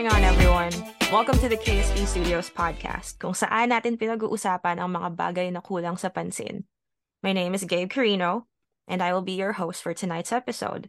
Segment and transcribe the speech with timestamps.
[0.00, 0.72] going on, everyone?
[1.12, 6.00] Welcome to the KSP Studios podcast, kung saan natin pinag-uusapan ang mga bagay na kulang
[6.00, 6.64] sa pansin.
[7.20, 8.48] My name is Gabe Carino,
[8.88, 10.88] and I will be your host for tonight's episode.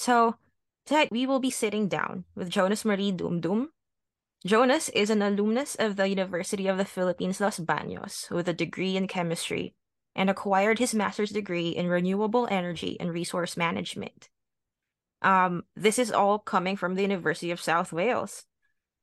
[0.00, 0.40] So,
[0.88, 3.76] tonight we will be sitting down with Jonas Marie Dumdum.
[4.40, 8.96] Jonas is an alumnus of the University of the Philippines Los Baños with a degree
[8.96, 9.76] in chemistry
[10.16, 14.32] and acquired his master's degree in renewable energy and resource management.
[15.24, 18.44] Um, this is all coming from the University of South Wales.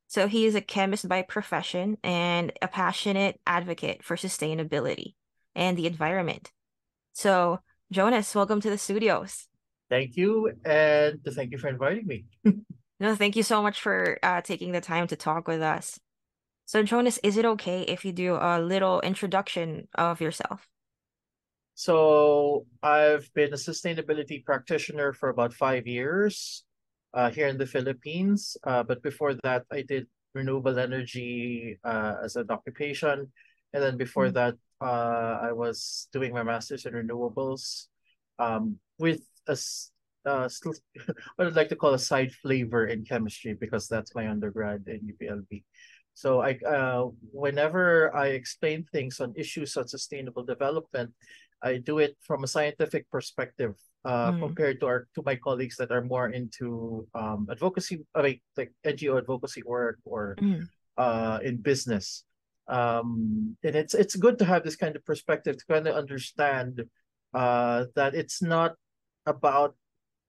[0.07, 5.15] So he is a chemist by profession and a passionate advocate for sustainability
[5.55, 6.51] and the environment.
[7.13, 7.59] So,
[7.91, 9.47] Jonas, welcome to the studios.
[9.89, 12.25] Thank you, and thank you for inviting me.
[12.99, 15.99] no, thank you so much for uh, taking the time to talk with us.
[16.65, 20.67] So, Jonas, is it okay if you do a little introduction of yourself?
[21.81, 26.63] So I've been a sustainability practitioner for about five years
[27.15, 28.55] uh, here in the Philippines.
[28.63, 33.33] Uh, but before that, I did renewable energy uh, as an occupation.
[33.73, 34.33] And then before mm.
[34.37, 37.87] that, uh, I was doing my master's in renewables
[38.37, 39.57] um, with a
[40.29, 40.77] uh, what
[41.47, 45.63] I'd like to call a side flavor in chemistry because that's my undergrad in UPLB.
[46.13, 51.13] So I, uh, whenever I explain things on issues of sustainable development,
[51.63, 54.39] I do it from a scientific perspective uh, mm.
[54.39, 59.17] compared to our to my colleagues that are more into um, advocacy, like like NGO
[59.17, 60.67] advocacy work or mm.
[60.97, 62.23] uh, in business.
[62.67, 66.83] Um, and it's it's good to have this kind of perspective to kind of understand
[67.33, 68.75] uh, that it's not
[69.25, 69.75] about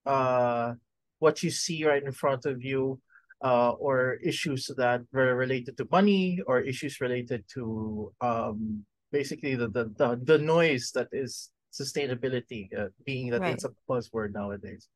[0.06, 0.75] uh,
[1.19, 3.00] what you see right in front of you
[3.42, 9.68] uh, or issues that were related to money or issues related to um, basically the
[9.68, 13.54] the the, the noise that is sustainability uh, being that right.
[13.54, 14.88] it's a buzzword nowadays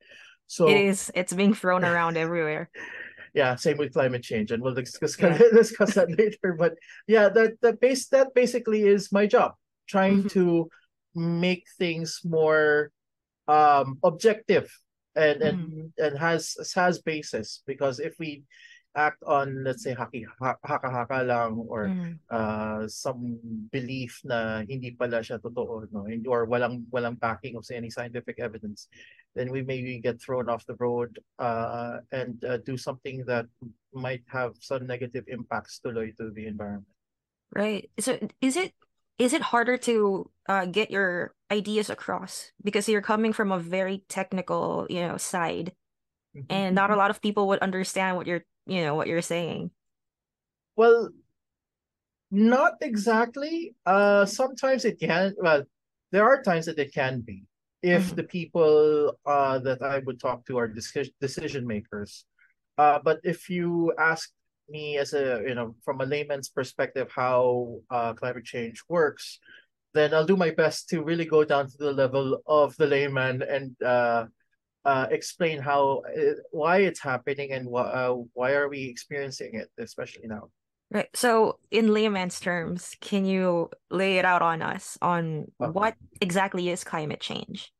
[0.46, 2.70] so it is it's being thrown around everywhere
[3.34, 5.38] yeah same with climate change and we'll discuss yeah.
[5.52, 6.74] discuss that later but
[7.06, 9.52] yeah that that base that basically is my job
[9.88, 10.28] trying mm-hmm.
[10.28, 10.68] to
[11.14, 12.90] make things more
[13.48, 14.70] um objective
[15.14, 15.90] and and mm.
[15.98, 18.42] and has has basis because if we
[18.96, 22.16] act on let's say haki haka haka lang or mm.
[22.32, 23.36] uh some
[23.70, 28.88] belief na hindi pala siya totoo no or walang walang backing of any scientific evidence
[29.36, 33.44] then we maybe get thrown off the road uh and uh, do something that
[33.92, 36.88] might have some negative impacts tuloy to the environment
[37.52, 38.72] right so is it
[39.20, 44.04] is it harder to uh, get your ideas across because you're coming from a very
[44.08, 45.72] technical you know side
[46.32, 46.48] mm-hmm.
[46.48, 49.70] and not a lot of people would understand what you're you know what you're saying.
[50.76, 51.10] Well
[52.30, 53.74] not exactly.
[53.86, 55.64] Uh sometimes it can well
[56.12, 57.44] there are times that it can be
[57.82, 58.16] if mm-hmm.
[58.16, 60.68] the people uh that i would talk to are
[61.20, 62.24] decision makers.
[62.78, 64.30] Uh but if you ask
[64.68, 69.38] me as a you know from a layman's perspective how uh climate change works
[69.94, 73.42] then i'll do my best to really go down to the level of the layman
[73.42, 74.24] and uh
[74.86, 79.68] uh, explain how uh, why it's happening and wh- uh, why are we experiencing it,
[79.78, 80.48] especially now.
[80.92, 81.08] Right.
[81.14, 85.72] So, in layman's terms, can you lay it out on us on okay.
[85.72, 87.72] what exactly is climate change?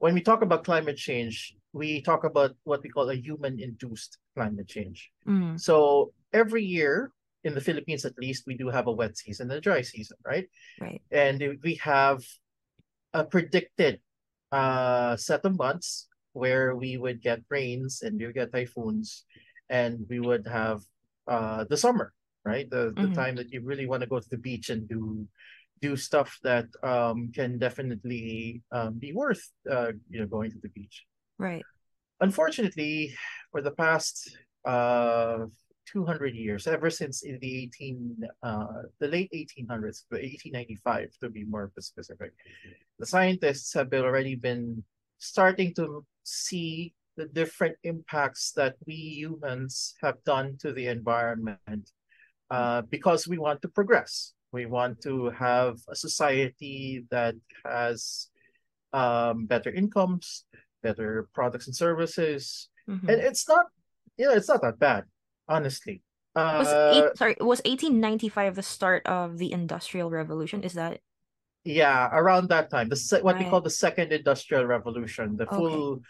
[0.00, 4.66] When we talk about climate change, we talk about what we call a human-induced climate
[4.66, 5.12] change.
[5.26, 5.58] Mm.
[5.58, 7.12] So every year
[7.44, 10.16] in the Philippines, at least, we do have a wet season and a dry season,
[10.26, 10.48] right?
[10.80, 11.00] Right.
[11.12, 12.24] And we have
[13.12, 14.00] a predicted
[14.54, 19.24] uh, set of months where we would get rains and we would get typhoons
[19.68, 20.80] and we would have
[21.26, 22.12] uh, the summer,
[22.44, 22.70] right?
[22.70, 23.12] The, the mm-hmm.
[23.14, 25.26] time that you really want to go to the beach and do
[25.80, 30.70] do stuff that um, can definitely um, be worth uh, you know going to the
[30.70, 31.04] beach.
[31.38, 31.64] Right.
[32.20, 33.12] Unfortunately,
[33.50, 35.46] for the past uh,
[35.86, 38.66] 200 years, ever since in the 18, uh,
[39.00, 42.32] the late 1800s, 1895 to be more specific,
[42.98, 44.82] the scientists have been already been
[45.18, 51.90] starting to see the different impacts that we humans have done to the environment
[52.50, 54.32] uh, because we want to progress.
[54.52, 58.28] We want to have a society that has
[58.92, 60.44] um, better incomes,
[60.82, 62.68] better products and services.
[62.88, 63.08] Mm-hmm.
[63.08, 63.66] And it's not,
[64.16, 65.04] you know, it's not that bad
[65.48, 66.02] honestly.
[66.36, 70.62] Uh, was eight, sorry, was 1895 the start of the Industrial Revolution?
[70.62, 71.00] Is that?
[71.64, 73.44] Yeah, around that time, the what right.
[73.44, 76.02] we call the Second Industrial Revolution, the full okay.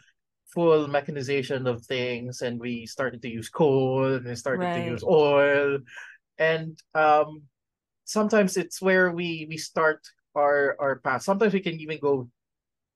[0.46, 4.82] full mechanization of things, and we started to use coal and we started right.
[4.82, 5.78] to use oil,
[6.38, 7.42] and um,
[8.04, 10.00] sometimes it's where we we start
[10.34, 11.22] our our path.
[11.22, 12.28] Sometimes we can even go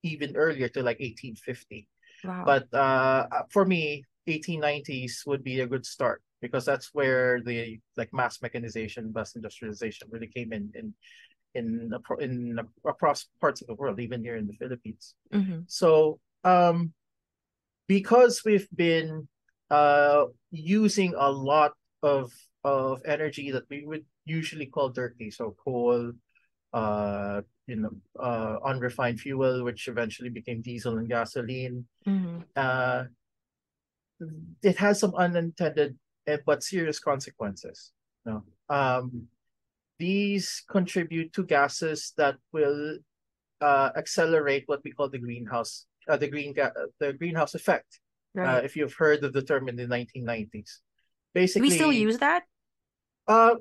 [0.02, 1.87] even earlier to like 1850.
[2.25, 2.43] Wow.
[2.44, 8.12] But uh, for me, 1890s would be a good start because that's where the like
[8.12, 10.94] mass mechanization, mass industrialization really came in in
[11.55, 11.90] in
[12.20, 15.14] in across parts of the world, even here in the Philippines.
[15.32, 15.61] Mm-hmm.
[15.67, 16.93] So um,
[17.87, 19.29] because we've been
[19.70, 22.32] uh using a lot of
[22.64, 26.12] of energy that we would usually call dirty, so coal,
[26.73, 27.90] uh, you know,
[28.20, 31.87] uh, unrefined fuel, which eventually became diesel and gasoline.
[32.06, 32.40] Mm-hmm.
[32.56, 33.05] Uh,
[34.62, 35.96] it has some unintended
[36.46, 37.92] but serious consequences.
[38.25, 39.28] No, um,
[39.98, 42.98] these contribute to gases that will
[43.60, 48.00] uh, accelerate what we call the greenhouse, uh, the green ga- the greenhouse effect.
[48.34, 48.58] Right.
[48.58, 50.78] Uh, if you've heard of the term in the 1990s,
[51.34, 52.44] basically we still use that?
[53.26, 53.56] Uh,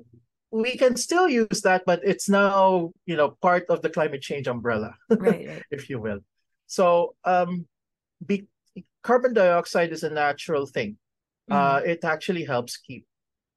[0.50, 4.46] we can still use that, but it's now you know part of the climate change
[4.46, 5.62] umbrella, Right, right.
[5.70, 6.20] if you will.
[6.66, 7.66] So um,
[8.24, 8.46] be,
[9.02, 10.96] carbon dioxide is a natural thing.
[11.50, 13.06] Uh, it actually helps keep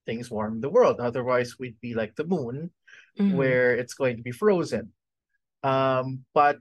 [0.05, 0.99] things warm in the world.
[0.99, 2.71] Otherwise, we'd be like the moon,
[3.19, 3.35] Mhm.
[3.35, 4.93] where it's going to be frozen.
[5.63, 6.57] Um, but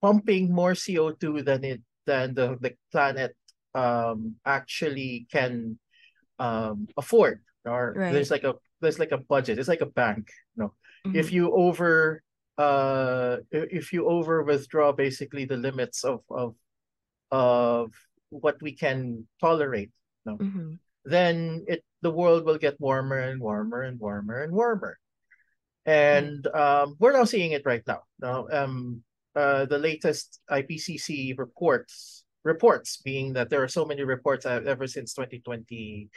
[0.00, 3.34] pumping more CO2 than it than the, the planet
[3.74, 5.78] um actually can
[6.38, 7.40] um afford.
[7.64, 8.12] Or Right.
[8.12, 9.58] there's like a there's like a budget.
[9.58, 10.28] It's like a bank.
[10.54, 10.74] No,
[11.06, 11.16] Mhm.
[11.16, 12.22] if you over
[12.58, 16.54] uh if you over withdraw basically the limits of of
[17.32, 17.90] of
[18.28, 19.90] what we can tolerate
[20.26, 20.78] Mhm.
[21.04, 24.98] then it the world will get warmer and warmer and warmer and warmer.
[25.84, 28.04] And um, we're now seeing it right now.
[28.18, 29.02] Now, um,
[29.36, 35.14] uh, the latest IPCC reports reports being that there are so many reports ever since
[35.14, 36.08] 2020,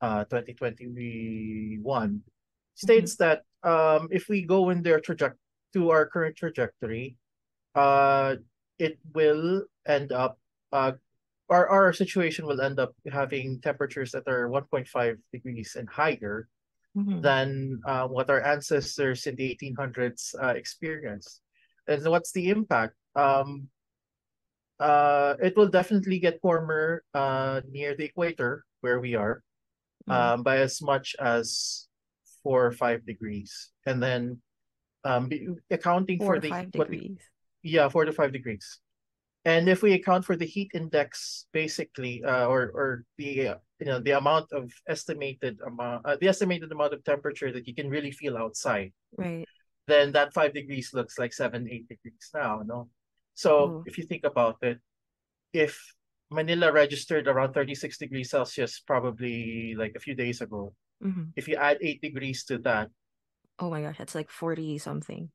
[0.00, 2.22] uh, 2021
[2.74, 5.38] states that um, if we go in their trajectory
[5.74, 7.16] to our current trajectory,
[7.74, 8.36] uh,
[8.78, 10.38] it will end up
[10.72, 10.92] uh,
[11.48, 16.48] our our situation will end up having temperatures that are 1.5 degrees and higher
[16.96, 17.22] Mhm.
[17.22, 21.40] than uh, what our ancestors in the 1800s uh, experienced.
[21.86, 22.96] And what's the impact?
[23.14, 23.68] Um,
[24.80, 29.42] uh, it will definitely get warmer uh, near the equator where we are
[30.08, 30.14] Mm.
[30.14, 31.86] um, by as much as
[32.42, 33.70] four or five degrees.
[33.84, 34.40] And then
[35.04, 37.20] um, be, accounting Four for the five what degrees.
[37.62, 38.80] yeah, four to five degrees.
[39.48, 43.88] And if we account for the heat index, basically, uh, or or the uh, you
[43.88, 47.88] know the amount of estimated amount, uh, the estimated amount of temperature that you can
[47.88, 49.48] really feel outside, Right.
[49.88, 52.60] then that five degrees looks like seven, eight degrees now.
[52.60, 52.92] No,
[53.32, 53.84] so Ooh.
[53.88, 54.84] if you think about it,
[55.56, 55.80] if
[56.28, 61.32] Manila registered around thirty six degrees Celsius probably like a few days ago, Mhm.
[61.40, 62.92] if you add eight degrees to that,
[63.56, 65.32] Oh my gosh, that's like 40 something.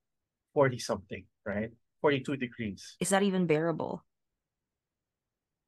[0.54, 1.74] forty something, right?
[2.04, 2.98] Forty two degrees.
[3.00, 4.04] Is that even bearable?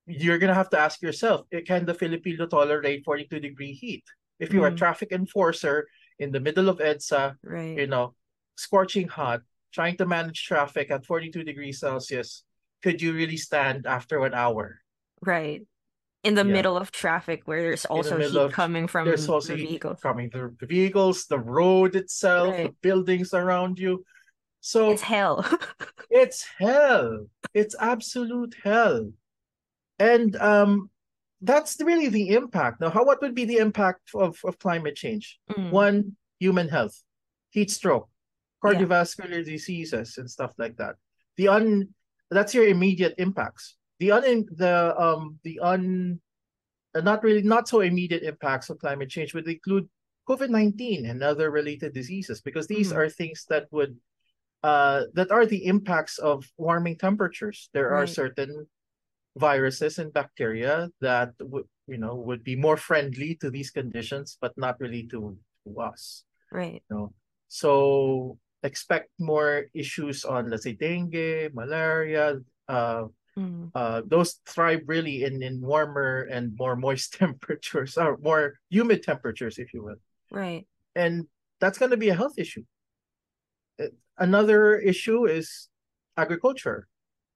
[0.08, 4.04] you're gonna have to ask yourself, eh, can the Filipino tolerate 42 degree heat?
[4.38, 4.78] If you're a Mm.
[4.78, 5.88] traffic enforcer
[6.20, 7.76] in the middle of EDSA, Right.
[7.80, 8.14] you know,
[8.56, 9.42] scorching hot,
[9.72, 12.44] trying to manage traffic at 42 degrees Celsius,
[12.84, 14.82] could you really stand after an hour?
[15.22, 15.66] Right.
[16.22, 16.54] In the Yeah.
[16.58, 20.02] middle of traffic where there's also middle heat of- coming from There's also the vehicles.
[20.02, 24.06] coming through the vehicles, the road itself, the buildings around you.
[24.62, 25.42] So It's hell.
[26.24, 27.28] it's hell.
[27.54, 29.12] It's absolute hell.
[30.00, 30.90] And um
[31.42, 32.82] that's really the impact.
[32.82, 35.38] Now, how what would be the impact of, of climate change?
[35.52, 35.70] Mm.
[35.72, 35.98] One,
[36.40, 36.96] human health,
[37.56, 38.08] heat stroke,
[38.64, 38.72] Yeah.
[38.72, 40.96] cardiovascular diseases and stuff like that.
[41.38, 41.94] The un
[42.32, 43.76] that's your immediate impacts.
[44.00, 44.76] The un the
[45.06, 45.84] um the un
[46.96, 49.86] uh, not really not so immediate impacts of climate change would include
[50.30, 52.98] COVID-19 and other related diseases because these Mhm.
[52.98, 53.94] are things that would
[54.66, 57.70] uh that are the impacts of warming temperatures.
[57.78, 58.66] There are certain
[59.38, 64.56] viruses and bacteria that would you know would be more friendly to these conditions but
[64.58, 65.36] not really to,
[65.68, 66.82] to us Right.
[66.90, 67.08] you know
[67.52, 67.72] so
[68.64, 72.40] expect more issues on let's say dengue malaria
[72.72, 73.06] uh
[73.36, 73.68] Mm.
[73.76, 79.60] uh those thrive really in in warmer and more moist temperatures or more humid temperatures
[79.60, 80.00] if you will
[80.32, 80.64] Right.
[80.96, 81.28] and
[81.60, 82.64] that's going to be a health issue
[84.18, 85.68] another issue is
[86.18, 86.88] agriculture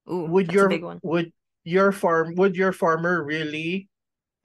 [0.09, 0.99] Ooh, would your a big one.
[1.03, 1.31] would
[1.63, 3.87] your farm would your farmer really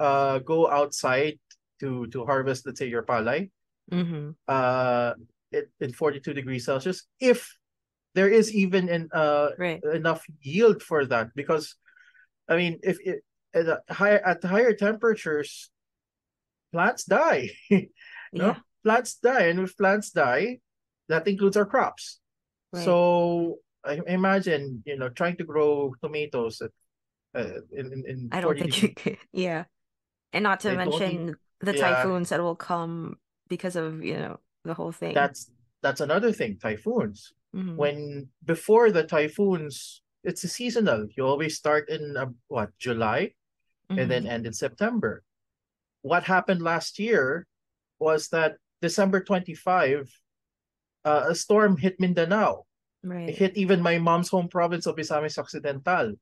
[0.01, 1.39] uh go outside
[1.81, 3.51] to to harvest let's say your palay
[3.93, 4.33] Mm-hmm.
[4.49, 5.13] uh
[5.53, 7.53] it, in 42 degrees celsius if
[8.15, 9.79] there is even an uh Right.
[9.93, 11.77] enough yield for that because
[12.49, 13.23] i mean if it
[13.55, 15.71] at a higher at higher temperatures
[16.73, 17.87] plants die no
[18.33, 18.59] Yeah.
[18.83, 20.59] plants die and if plants die
[21.09, 22.21] that includes our crops
[22.73, 22.85] Right.
[22.85, 26.71] so I imagine you know trying to grow tomatoes at
[27.35, 29.17] uh, in, in, in I don't 40 think you.
[29.33, 29.65] Yeah.
[30.33, 33.19] And not to e- mention the yeah, typhoons that will come
[33.49, 35.15] because of, you know, the whole thing.
[35.15, 35.51] that's
[35.83, 37.33] that's another thing, typhoons.
[37.55, 37.77] Mhm.
[37.77, 41.07] When before the typhoons, it's a seasonal.
[41.17, 43.35] You always start in uh, what, July
[43.91, 44.31] and then Mhm.
[44.31, 45.23] end in September.
[46.03, 47.47] What happened last year
[47.99, 50.11] was that December 25,
[51.05, 52.65] uh, a storm hit Mindanao.
[53.29, 56.15] It hit even my mom's home province of Misamis Occidental.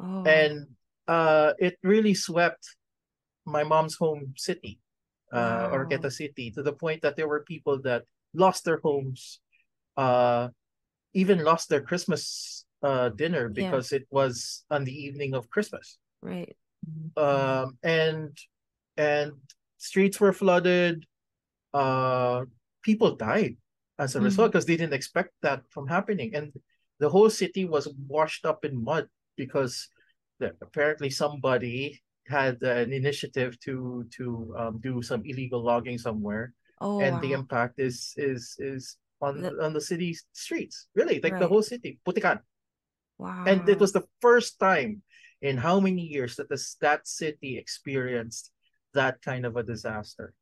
[0.00, 0.66] Oh, And
[1.06, 2.64] uh, it really swept
[3.44, 4.80] my mom's home city,
[5.32, 5.70] uh, wow.
[5.74, 9.40] Oroquieta City, to the point that there were people that lost their homes,
[9.96, 10.48] uh,
[11.12, 15.98] even lost their Christmas uh, dinner Yeah, because it was on the evening of Christmas.
[16.22, 16.56] right.
[17.16, 18.32] Um, and
[18.96, 19.32] and
[19.76, 21.04] streets were flooded.
[21.74, 22.44] Uh,
[22.82, 23.56] people died
[24.00, 24.52] as a result Mhm.
[24.56, 26.56] because they didn't expect that from happening, and
[26.98, 29.92] the whole city was washed up in mud because
[30.40, 34.24] apparently somebody had an initiative to to
[34.56, 39.52] um, do some illegal logging somewhere, Oh, and the impact is is is on The,
[39.60, 42.40] on the city's streets, really, like the whole city, Putikan.
[43.20, 43.44] Wow.
[43.44, 45.04] And it was the first time
[45.44, 48.48] in how many years that this that city experienced
[48.96, 50.32] that kind of a disaster.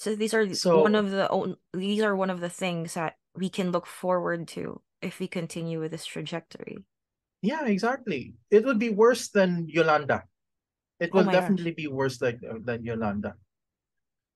[0.00, 3.50] So these are one of the own, these are one of the things that we
[3.50, 6.78] can look forward to if we continue with this trajectory.
[7.42, 8.34] yeah, exactly.
[8.50, 10.24] It would be worse than Yolanda.
[11.00, 11.32] It Oh will gosh.
[11.32, 13.36] definitely be worse than than Yolanda.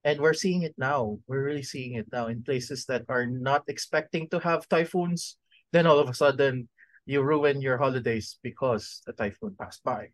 [0.04, 1.18] And we're seeing it now.
[1.26, 5.36] We're really seeing it now in places that are not expecting to have typhoons.
[5.72, 6.68] Then all of a sudden,
[7.06, 10.12] you ruin your holidays because a typhoon passed by.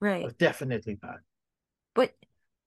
[0.00, 0.36] Right.
[0.38, 1.24] Definitely bad.
[1.94, 2.12] But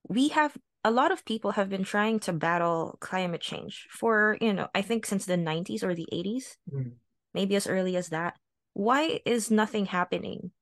[0.08, 4.52] we have a lot of people have been trying to battle climate change for, you
[4.52, 6.92] know, I think since the 90s or the 80s, Mm.
[7.34, 8.36] maybe as early as that.
[8.74, 10.52] Why is nothing happening?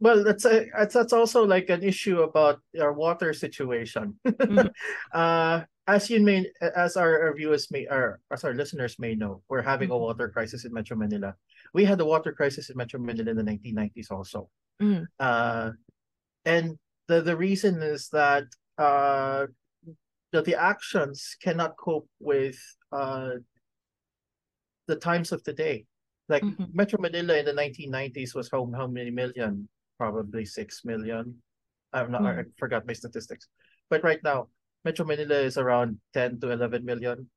[0.00, 4.18] Well, that's a that's, that's also like an issue about our water situation.
[4.24, 4.70] Mhm.
[5.12, 9.42] uh, as you may, as our, our viewers may, or as our listeners may know,
[9.48, 10.00] we're having a Mhm.
[10.00, 11.34] water crisis in Metro Manila.
[11.74, 14.48] We had a water crisis in Metro Manila in the 1990s also.
[14.80, 15.06] Mhm.
[15.18, 15.72] Uh,
[16.44, 16.78] and
[17.08, 18.44] the the reason is that
[18.78, 19.46] uh,
[20.32, 22.58] that the actions cannot cope with
[22.92, 23.30] uh
[24.86, 25.84] the times of the day.
[26.28, 26.74] Like Mhm.
[26.74, 29.68] Metro Manila in the 1990s was how, how many million?
[29.98, 31.42] Probably 6 million.
[31.92, 32.52] I'm not, I Mhm.
[32.58, 33.48] forgot my statistics.
[33.90, 34.48] But right now,
[34.84, 37.30] Metro Manila is around 10 to 11 million.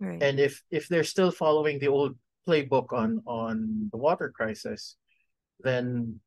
[0.00, 0.22] Right.
[0.22, 4.96] And if if they're still following the old playbook on on the water crisis,
[5.60, 6.20] then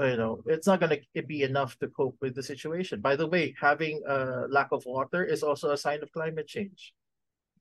[0.00, 3.00] you know it's not going to be enough to cope with the situation.
[3.00, 6.92] By the way, having a lack of water is also a sign of climate change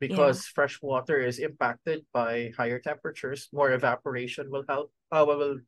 [0.01, 0.07] Yeah.
[0.11, 3.47] because fresh water is impacted by higher temperatures.
[3.55, 4.91] More evaporation will help.
[5.11, 5.59] Uh, will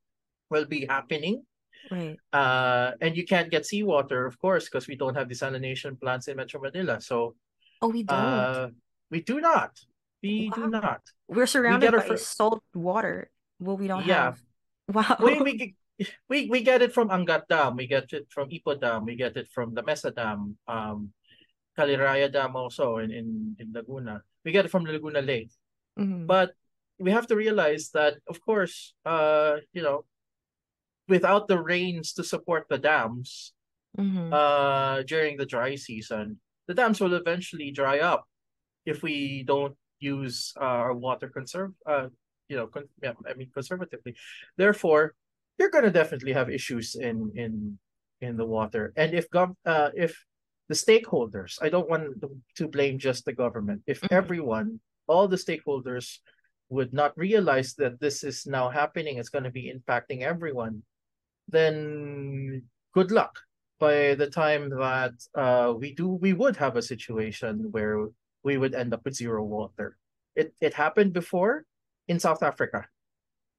[0.52, 1.44] will be happening.
[1.92, 2.20] Right.
[2.34, 6.36] Uh, and you can't get seawater, of course, because we don't have desalination plants in
[6.36, 7.00] Metro Manila.
[7.00, 7.36] So
[7.80, 8.18] Oh, we don't.
[8.20, 8.68] uh,
[9.12, 9.72] we do not.
[10.20, 11.00] We do not.
[11.30, 13.30] We're surrounded our by fir- salt water.
[13.62, 14.34] Well, we don't yeah.
[14.36, 14.38] have.
[14.92, 15.16] Wow.
[15.24, 15.54] We we
[16.30, 17.75] we we get it from Angat Dam.
[17.75, 19.06] We get it from Ipo Dam.
[19.06, 20.58] We get it from La Mesa Dam.
[20.68, 21.13] Um,
[21.77, 24.22] Caliraya Dam also in in in Laguna.
[24.46, 25.51] We get it from the Laguna Lake.
[25.98, 26.25] Mhm.
[26.27, 26.54] But
[26.98, 30.06] we have to realize that, of course, uh, you know,
[31.08, 33.54] without the rains to support the dams,
[33.98, 34.34] Mhm.
[34.34, 38.25] uh, during the dry season, the dams will eventually dry up
[38.86, 42.10] if we don't use uh, our water conserve, uh,
[42.50, 44.16] you know, con- yeah, I mean conservatively.
[44.58, 45.16] Therefore,
[45.58, 47.80] you're going to definitely have issues in in
[48.22, 48.94] in the water.
[48.96, 50.18] And if gov, uh, if
[50.70, 52.24] the stakeholders, I don't want
[52.56, 53.84] to blame just the government.
[53.88, 54.12] If Mhm.
[54.12, 56.20] everyone, all the stakeholders,
[56.70, 60.84] would not realize that this is now happening, it's going to be impacting everyone,
[61.48, 63.40] then good luck
[63.80, 68.08] by the time that uh, we do we would have a situation where
[68.44, 69.98] we would end up with zero water.
[70.36, 71.64] It it happened before
[72.08, 72.88] in South Africa.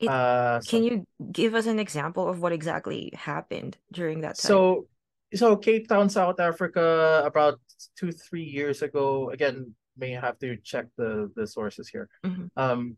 [0.00, 4.50] It, Uh, can you give us an example of what exactly happened during that time?
[4.50, 4.86] so
[5.34, 7.60] so Cape Town, South Africa, about
[7.98, 9.30] two three years ago.
[9.30, 12.08] Again, may have to check the the sources here.
[12.24, 12.50] Mhm.
[12.56, 12.96] Um,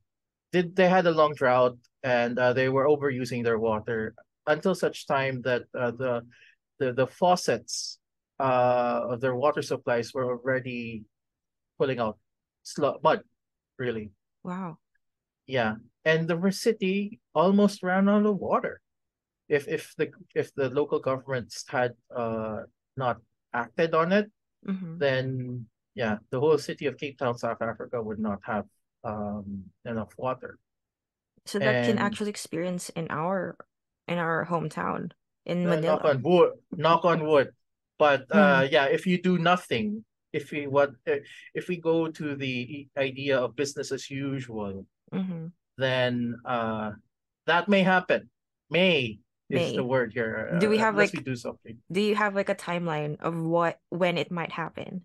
[0.53, 4.15] did they had a long drought and uh, they were overusing their water
[4.47, 6.23] until such time that uh, the
[6.79, 7.99] the the faucets
[8.41, 11.05] uh of their water supplies were already
[11.79, 12.17] pulling out
[12.65, 13.21] slu- mud,
[13.79, 14.13] really.
[14.45, 14.79] Wow.
[15.47, 15.77] Yeah.
[16.05, 18.81] And the city almost ran out of water.
[19.49, 22.65] If if the if the local governments had uh
[22.97, 23.21] not
[23.53, 24.31] acted on it,
[24.65, 24.99] Mhm.
[24.99, 28.65] then yeah, the whole city of Cape Town, South Africa would not have
[29.05, 30.59] um enough water.
[31.47, 33.57] So that can actually experience in our
[34.07, 35.13] in our hometown
[35.45, 36.15] in Uh, knock Manila.
[36.15, 37.53] on wood, knock on wood.
[37.99, 41.21] But uh, yeah, if you do nothing, if we what uh,
[41.53, 45.53] if we go to the idea of business as usual, Mhm.
[45.81, 46.93] Then uh,
[47.47, 48.29] that may happen.
[48.71, 49.19] May
[49.51, 50.57] is the word here.
[50.61, 51.79] Do we uh, have like we do something.
[51.91, 55.05] do you have like a timeline of what when it might happen?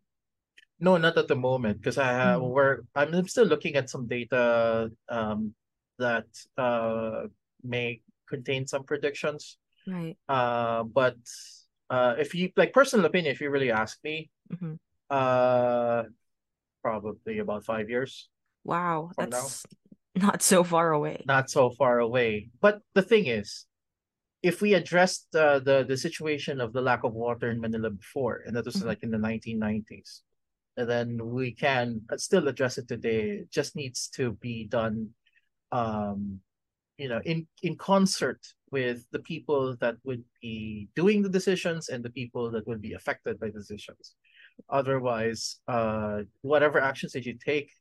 [0.79, 2.51] No, not at the moment, because I have Mm.
[2.51, 5.55] we're I'm still looking at some data um
[5.97, 6.27] that
[6.59, 7.31] uh
[7.63, 9.57] may contain some predictions.
[9.87, 10.17] Right.
[10.27, 11.17] Uh, but
[11.89, 14.77] uh, if you like personal opinion, if you really ask me, Mhm.
[15.09, 16.03] uh,
[16.81, 18.29] probably about five years
[18.65, 19.47] Wow, that's now.
[20.15, 21.23] Not so far away.
[21.27, 22.49] Not so far away.
[22.61, 23.65] But the thing is,
[24.43, 28.43] if we addressed uh, the the situation of the lack of water in Manila before,
[28.45, 28.85] and that was Mhm.
[28.85, 30.21] like in the 1990s,
[30.77, 33.41] and then we can still address it today.
[33.41, 35.15] It just needs to be done,
[35.71, 36.41] um,
[36.97, 38.41] you know, in in concert
[38.71, 42.93] with the people that would be doing the decisions and the people that would be
[42.93, 44.15] affected by decisions.
[44.69, 47.71] Otherwise, uh, whatever actions that you take,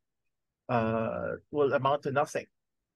[0.68, 2.47] uh, will amount to nothing.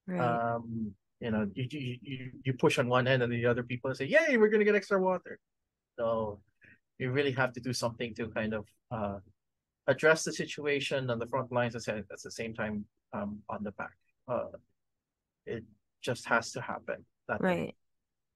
[0.06, 0.20] Right.
[0.20, 4.06] Um, you know, you you you, push on one end and the other people say,
[4.06, 5.38] "Yay, we're gonna get extra water."
[5.98, 6.40] So
[6.98, 9.18] you really have to do something to kind of uh,
[9.86, 13.72] address the situation on the front lines and at the same time um, on the
[13.72, 13.96] back.
[14.28, 14.54] Uh,
[15.46, 15.64] it
[16.02, 17.38] just has to happen way.
[17.40, 17.74] Right.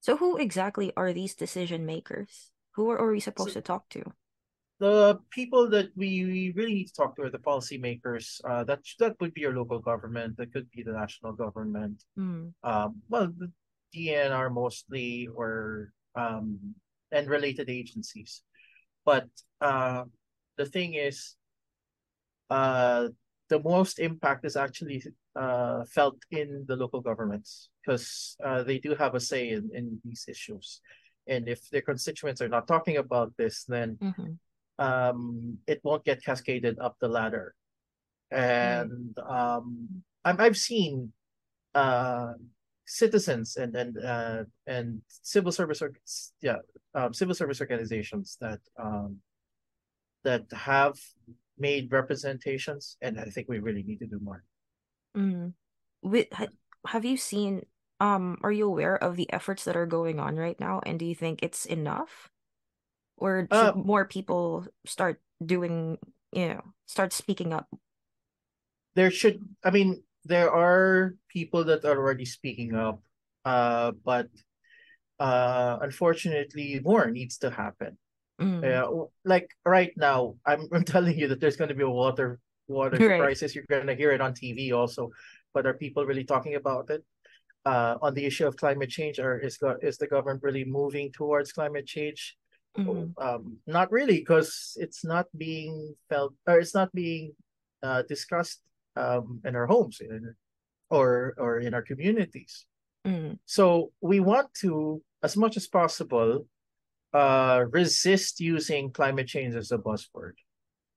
[0.00, 2.50] So who exactly are these decision makers?
[2.74, 4.02] Who are, are we supposed So- to talk to?
[4.82, 8.42] The people that we really need to talk to are the policymakers.
[8.42, 10.36] Uh, that that would be your local government.
[10.38, 12.02] That could be the national government.
[12.18, 12.50] Mm.
[12.64, 13.52] Um, well, the
[13.94, 16.74] DENR mostly, or um,
[17.12, 18.42] and related agencies.
[19.04, 20.10] But uh,
[20.58, 21.36] the thing is,
[22.50, 23.14] uh,
[23.50, 25.04] the most impact is actually
[25.36, 30.00] uh, felt in the local governments because uh, they do have a say in, in
[30.02, 30.80] these issues.
[31.28, 34.38] And if their constituents are not talking about this, then Mhm.
[34.82, 37.54] Um, it won't get cascaded up the ladder.
[38.30, 41.12] And um, I'm, I've seen
[41.74, 42.32] uh,
[42.86, 46.00] citizens and and uh, and civil service org-
[46.40, 46.60] yeah
[46.94, 49.18] um, civil service organizations that um,
[50.24, 50.96] that have
[51.58, 54.42] made representations, and I think we really need to do more.
[55.16, 55.52] Mm.
[56.02, 57.62] With, ha- have you seen,
[58.00, 60.80] um, are you aware of the efforts that are going on right now?
[60.84, 62.31] And do you think it's enough?
[63.22, 65.98] Or Uh, more people start doing,
[66.34, 67.70] you know, start speaking up?
[68.94, 73.00] there should i mean there are people that are already speaking up
[73.48, 74.28] uh but
[75.16, 77.96] uh unfortunately more needs to happen
[78.36, 78.60] Mm.
[78.60, 78.84] yeah
[79.24, 82.36] like right now i'm i'm telling you that there's going to be a water
[82.68, 83.16] water Right.
[83.16, 85.08] crisis you're going to hear it on tv also
[85.56, 87.00] but are people really talking about it
[87.64, 91.08] uh on the issue of climate change or is go- is the government really moving
[91.12, 92.36] towards climate change
[92.78, 93.12] Mhm.
[93.20, 97.36] um not really because it's not being felt or it's not being
[97.82, 98.60] uh discussed
[98.96, 100.34] um in our homes in,
[100.88, 102.66] or or in our communities
[103.04, 103.38] Mm.
[103.44, 106.46] so we want to as much as possible
[107.12, 110.38] uh resist using climate change as a buzzword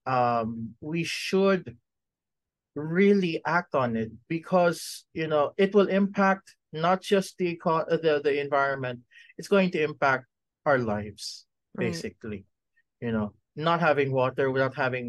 [0.05, 1.75] um we should
[2.75, 7.57] really act on it because you know it will impact not just the
[8.03, 8.99] the the environment
[9.37, 10.25] it's going to impact
[10.65, 11.85] our lives Right.
[11.85, 12.45] basically
[13.01, 15.07] you know not having water without having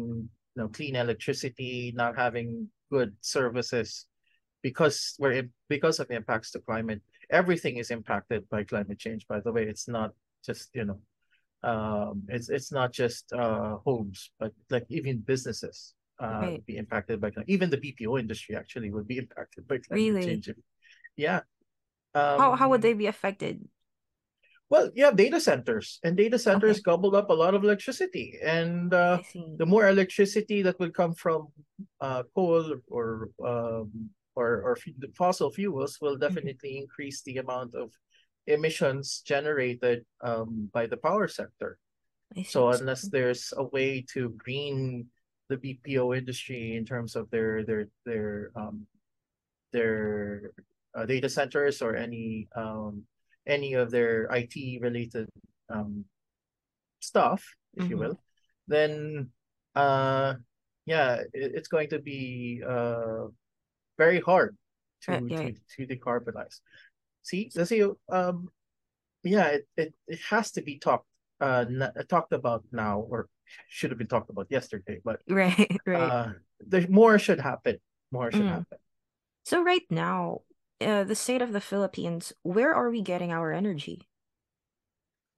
[0.55, 4.07] you know clean electricity not having good services
[4.63, 9.39] because we're in, because of impacts to climate everything is impacted by climate change by
[9.41, 10.11] the way it's not
[10.45, 10.99] just you know
[11.63, 16.65] um it's it's not just uh homes but like even businesses uh Right.
[16.65, 20.21] be impacted by cli- even the BPO industry actually would be impacted by climate Really?
[20.21, 20.49] change
[21.15, 21.41] yeah
[22.37, 23.67] How how would um they be affected?
[24.69, 28.93] Well you have data centers and data centers gobble up a lot of electricity and
[28.93, 29.17] uh
[29.57, 31.47] the more electricity that will come from
[32.01, 34.77] uh, coal or um, or or
[35.15, 37.89] fossil fuels will definitely increase the amount of
[38.45, 41.77] emissions generated um, by the power sector.
[42.45, 45.07] So unless there's a way to green
[45.49, 48.85] the BPO industry in terms of their their their um,
[49.73, 50.51] their
[50.93, 53.03] uh, data centers or any um,
[53.47, 55.29] any of their IT related
[55.69, 56.05] um,
[56.99, 57.43] stuff,
[57.75, 58.01] if you Mhm.
[58.01, 58.19] will,
[58.67, 59.31] then
[59.75, 60.35] uh,
[60.85, 63.27] yeah, it, it's going to be uh,
[63.97, 64.57] very hard
[65.03, 66.61] to, Right, to to decarbonize.
[67.23, 68.49] See, let's see, um,
[69.23, 71.05] yeah, it, it, it has to be talked
[71.41, 73.27] uh n- talked about now, or
[73.69, 76.01] should have been talked about yesterday, but Right, right.
[76.01, 76.29] uh,
[76.59, 77.77] there more should happen.
[78.11, 78.49] More should Mm.
[78.49, 78.77] happen.
[79.45, 80.41] So right now,
[80.81, 84.07] uh, the state of the Philippines, where are we getting our energy?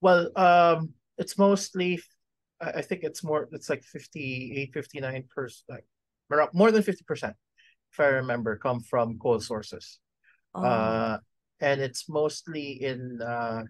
[0.00, 2.00] Well, um, it's mostly,
[2.60, 7.34] I think it's more, it's like 58, 59 percent, like more than 50%,
[7.92, 9.98] if I remember, come from coal sources.
[10.54, 10.62] Oh.
[10.62, 11.18] Uh,
[11.60, 13.62] and it's mostly in, uh,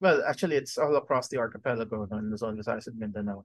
[0.00, 3.44] well, actually, it's all across the archipelago in Luzon, Visayas, and Mindanao.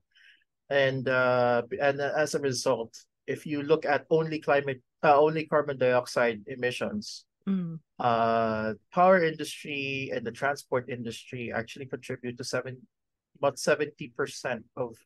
[0.68, 5.78] And uh, and as a result, if you look at only climate, uh, only carbon
[5.78, 7.78] dioxide emissions, mm.
[7.98, 12.86] uh, power industry and the transport industry actually contribute to seven,
[13.38, 14.96] about seventy percent of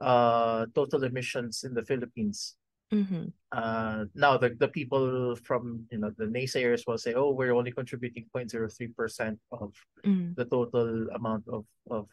[0.00, 2.56] uh total emissions in the Philippines.
[2.92, 3.30] Mm-hmm.
[3.52, 7.70] Uh, now the, the people from you know the naysayers will say, oh, we're only
[7.70, 10.34] contributing 0.03 percent of mm.
[10.34, 12.08] the total amount of of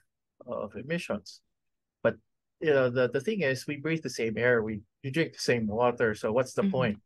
[0.46, 1.42] of emissions.
[2.04, 2.18] But
[2.60, 5.40] you know the, the thing is, we breathe the same air, we you drink the
[5.40, 6.14] same water.
[6.14, 6.72] So what's the mm-hmm.
[6.72, 7.00] point?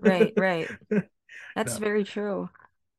[0.00, 0.70] right, right.
[1.54, 1.80] That's no.
[1.80, 2.50] very true.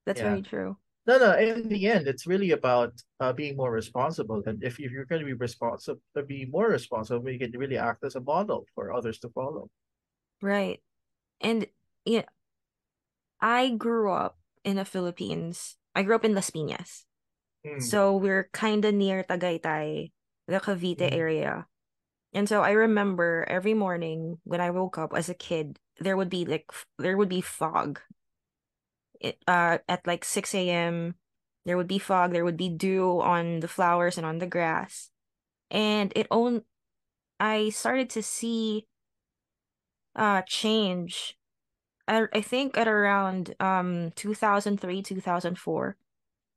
[0.05, 0.29] That's yeah.
[0.29, 0.77] very true.
[1.07, 1.37] No, no.
[1.37, 4.43] In the end, it's really about uh, being more responsible.
[4.45, 8.03] And if, if you're going to be responsible, be more responsible, you can really act
[8.03, 9.69] as a model for others to follow.
[10.41, 10.81] Right.
[11.41, 11.67] And
[12.05, 12.29] yeah,
[13.41, 15.77] I grew up in the Philippines.
[15.95, 17.05] I grew up in Las Piñas.
[17.65, 17.81] Mm.
[17.81, 20.11] So we're kind of near Tagaytay,
[20.47, 21.11] the Cavite mm.
[21.11, 21.65] area.
[22.33, 26.29] And so I remember every morning when I woke up as a kid, there would
[26.29, 27.99] be like there would be fog.
[29.19, 31.15] It, uh at like 6 a.m.
[31.65, 35.10] there would be fog, there would be dew on the flowers and on the grass.
[35.69, 36.63] And it own
[37.39, 38.88] I started to see
[40.15, 41.38] uh change
[42.08, 45.97] I, I think at around um 2003 2004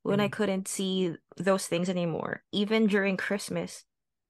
[0.02, 0.22] when mm.
[0.22, 3.84] I couldn't see those things anymore even during Christmas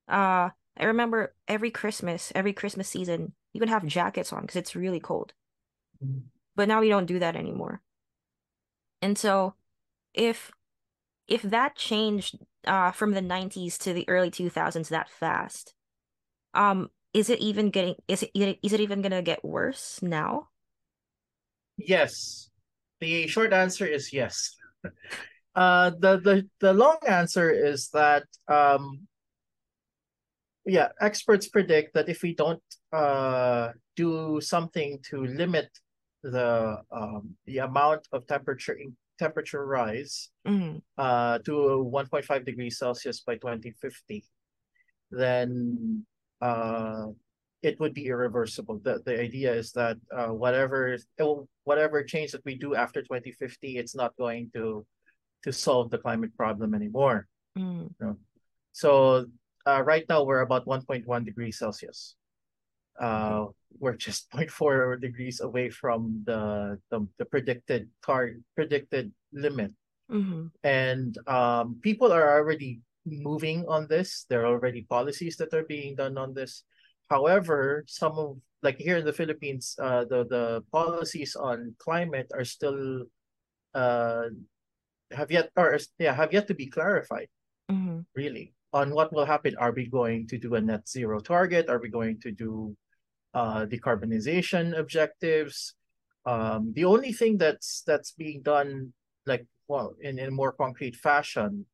[0.08, 4.76] uh I remember every Christmas every Christmas season you can have jackets on because it's
[4.76, 5.32] really cold
[6.04, 6.22] mm.
[6.56, 7.80] but now we don't do that anymore
[9.02, 9.54] and so
[10.14, 10.50] if
[11.28, 15.74] if that changed uh from the 90s to the early 2000s that fast
[16.54, 20.48] um is it even getting is it is it even gonna get worse now?
[21.76, 22.50] Yes.
[23.00, 24.56] The short answer is yes.
[25.54, 29.06] Uh the the the long answer is that um
[30.64, 35.68] yeah, experts predict that if we don't uh do something to limit
[36.22, 40.78] the um the amount of temperature in, temperature rise mm-hmm.
[40.98, 44.24] uh to 1.5 degrees Celsius by 2050,
[45.10, 46.04] then
[46.40, 47.06] uh,
[47.62, 48.80] it would be irreversible.
[48.82, 50.98] The the idea is that uh, whatever
[51.64, 54.84] whatever change that we do after 2050, it's not going to
[55.44, 57.28] to solve the climate problem anymore.
[57.56, 57.90] Mm.
[58.00, 58.16] You know?
[58.72, 59.26] So
[59.66, 62.16] uh, right now we're about 1.1 degrees Celsius.
[63.00, 63.46] Uh,
[63.78, 69.72] we're just 0.4 degrees away from the the, the predicted tar predicted limit.
[70.10, 70.52] Mm-hmm.
[70.62, 74.26] And um, people are already moving on this.
[74.28, 76.64] There are already policies that are being done on this.
[77.08, 82.44] However, some of like here in the Philippines, uh, the the policies on climate are
[82.44, 83.04] still
[83.74, 84.30] uh,
[85.10, 87.28] have yet or yeah have yet to be clarified.
[87.70, 88.06] Mm-hmm.
[88.14, 89.56] Really, on what will happen?
[89.58, 91.68] Are we going to do a net zero target?
[91.68, 92.76] Are we going to do
[93.34, 95.74] uh, decarbonization objectives?
[96.24, 98.92] Um, the only thing that's that's being done
[99.26, 101.66] like well in, in a more concrete fashion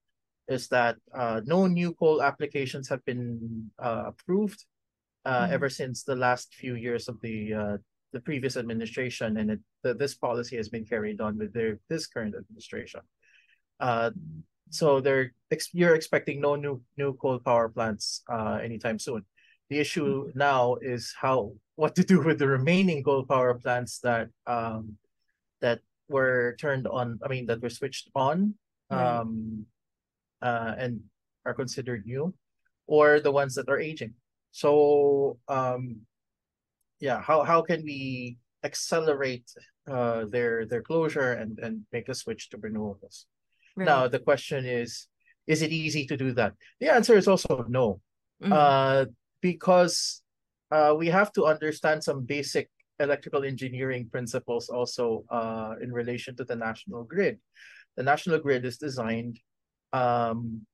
[0.49, 4.65] is that uh, no new coal applications have been uh, approved
[5.25, 5.53] uh, mm-hmm.
[5.53, 7.77] ever since the last few years of the uh,
[8.13, 12.07] the previous administration, and it, the, this policy has been carried on with their this
[12.07, 13.01] current administration.
[13.81, 14.11] Uh,
[14.71, 15.33] so they're
[15.73, 19.25] you're expecting no new new coal power plants uh, anytime soon.
[19.71, 20.39] The issue mm-hmm.
[20.39, 24.97] now is how what to do with the remaining coal power plants that um,
[25.61, 27.19] that were turned on.
[27.25, 28.55] I mean that were switched on.
[28.91, 29.21] Right.
[29.21, 29.67] Um,
[30.41, 31.01] uh, and
[31.45, 32.35] are considered new,
[32.87, 34.15] or the ones that are aging.
[34.51, 36.03] So um,
[37.01, 39.51] yeah, how how can we accelerate
[39.87, 43.25] uh, their their closure and and make a switch to renewables?
[43.79, 43.87] Right.
[43.87, 45.07] Now the question is,
[45.47, 46.55] is it easy to do that?
[46.81, 48.01] The answer is also no,
[48.43, 48.53] mm-hmm.
[48.53, 49.05] uh,
[49.41, 50.23] because
[50.71, 52.69] uh, we have to understand some basic
[53.01, 57.39] electrical engineering principles also uh, in relation to the national grid.
[57.97, 59.39] The national grid is designed
[59.93, 60.67] um,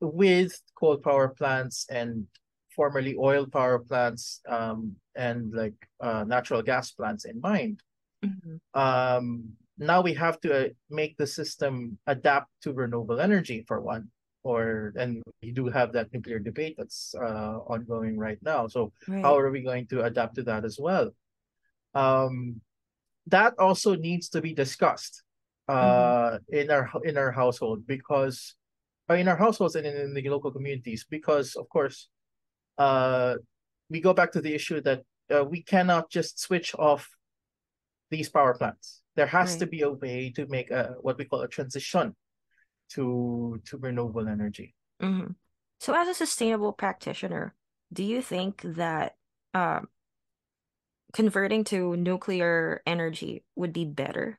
[0.00, 2.26] with coal power plants and
[2.74, 7.82] formerly oil power plants um, and like uh, natural gas plants in mind.
[8.24, 8.80] Mm-hmm.
[8.80, 9.44] Um,
[9.78, 14.10] now we have to uh, make the system adapt to renewable energy for one,
[14.42, 18.66] or and we do have that nuclear debate that's uh, ongoing right now.
[18.66, 19.22] So right.
[19.22, 21.10] how are we going to adapt to that as well?
[21.94, 22.60] Um,
[23.28, 25.22] that also needs to be discussed
[25.68, 26.34] Mm-hmm.
[26.34, 28.54] uh, in our in our household because
[29.10, 32.08] in our households and in, in the local communities because, of course,
[32.78, 33.34] uh,
[33.90, 37.10] we go back to the issue that uh, we cannot just switch off
[38.10, 39.02] these power plants.
[39.18, 39.58] There has Right.
[39.58, 42.14] to be a way to make a what we call a transition
[42.94, 44.78] to to renewable energy.
[45.02, 45.34] hmm
[45.82, 47.58] So, as a sustainable practitioner,
[47.90, 49.18] do you think that
[49.58, 49.90] um,
[51.10, 54.38] converting to nuclear energy would be better?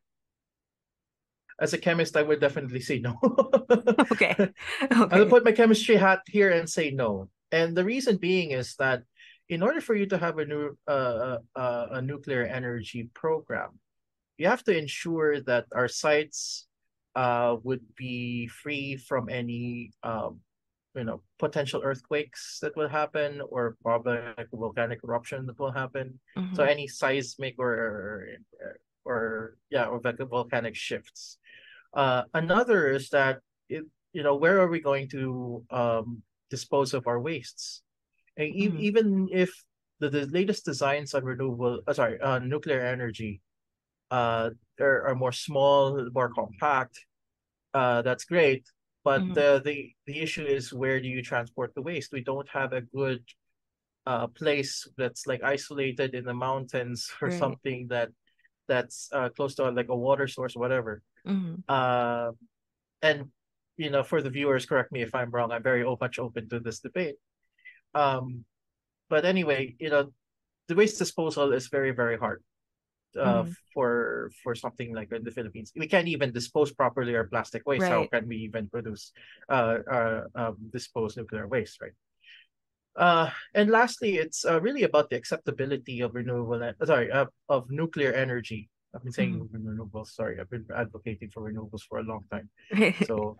[1.59, 3.19] As a chemist, I would definitely say no.
[4.15, 4.31] Okay.
[5.11, 7.27] I'll put my chemistry hat here and say no.
[7.51, 9.03] And the reason being is that
[9.51, 13.75] in order for you to have a new uh, uh, a nuclear energy program,
[14.39, 16.65] you have to ensure that our sites
[17.15, 20.39] uh, would be free from any um,
[20.95, 26.19] you know potential earthquakes that will happen or probably like volcanic eruption that will happen.
[26.55, 26.69] So Mhm.
[26.71, 28.39] any seismic or
[29.05, 31.37] or yeah or volcanic shifts.
[31.93, 37.07] Uh, another is that it, you know where are we going to um, dispose of
[37.07, 37.83] our wastes?
[38.37, 38.79] And e- Mhm.
[38.79, 39.51] even if
[39.99, 43.41] the, the latest designs on renewable, uh, sorry, uh, nuclear energy,
[44.11, 47.05] uh, are, are more small, more compact.
[47.73, 48.65] Uh, that's great,
[49.03, 49.33] but Mhm.
[49.35, 52.11] the the the issue is where do you transport the waste?
[52.13, 53.23] We don't have a good
[54.05, 57.39] uh place that's like isolated in the mountains or Right.
[57.39, 58.09] something that
[58.67, 61.01] that's uh close to like a water source, whatever.
[61.25, 61.63] Mhm.
[61.67, 62.31] Uh,
[63.01, 63.31] and
[63.77, 65.51] you know, for the viewers, correct me if I'm wrong.
[65.51, 67.15] I'm very much open to this debate.
[67.95, 68.45] Um,
[69.09, 70.11] but anyway, you know,
[70.67, 72.43] the waste disposal is very, very hard
[73.17, 73.55] uh, Mhm.
[73.73, 75.71] for for something like in the Philippines.
[75.75, 77.87] We can't even dispose properly our plastic waste.
[77.87, 79.11] How can we even produce
[79.49, 81.97] uh, uh um, dispose nuclear waste, right?
[82.95, 87.71] Uh, and lastly, it's uh, really about the acceptability of renewable, en- sorry, uh, of
[87.71, 88.69] nuclear energy.
[88.93, 90.07] I've been saying renewables.
[90.07, 92.49] Sorry, I've been advocating for renewables for a long time.
[93.05, 93.37] So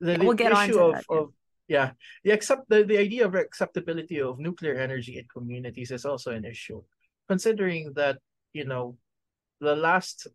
[0.00, 1.16] the, We'll the get on issue of, that, yeah.
[1.16, 1.32] of
[1.66, 1.90] yeah,
[2.24, 6.44] the accept the, the idea of acceptability of nuclear energy in communities is also an
[6.44, 6.82] issue,
[7.28, 8.18] considering that
[8.54, 8.96] you know
[9.60, 10.26] the last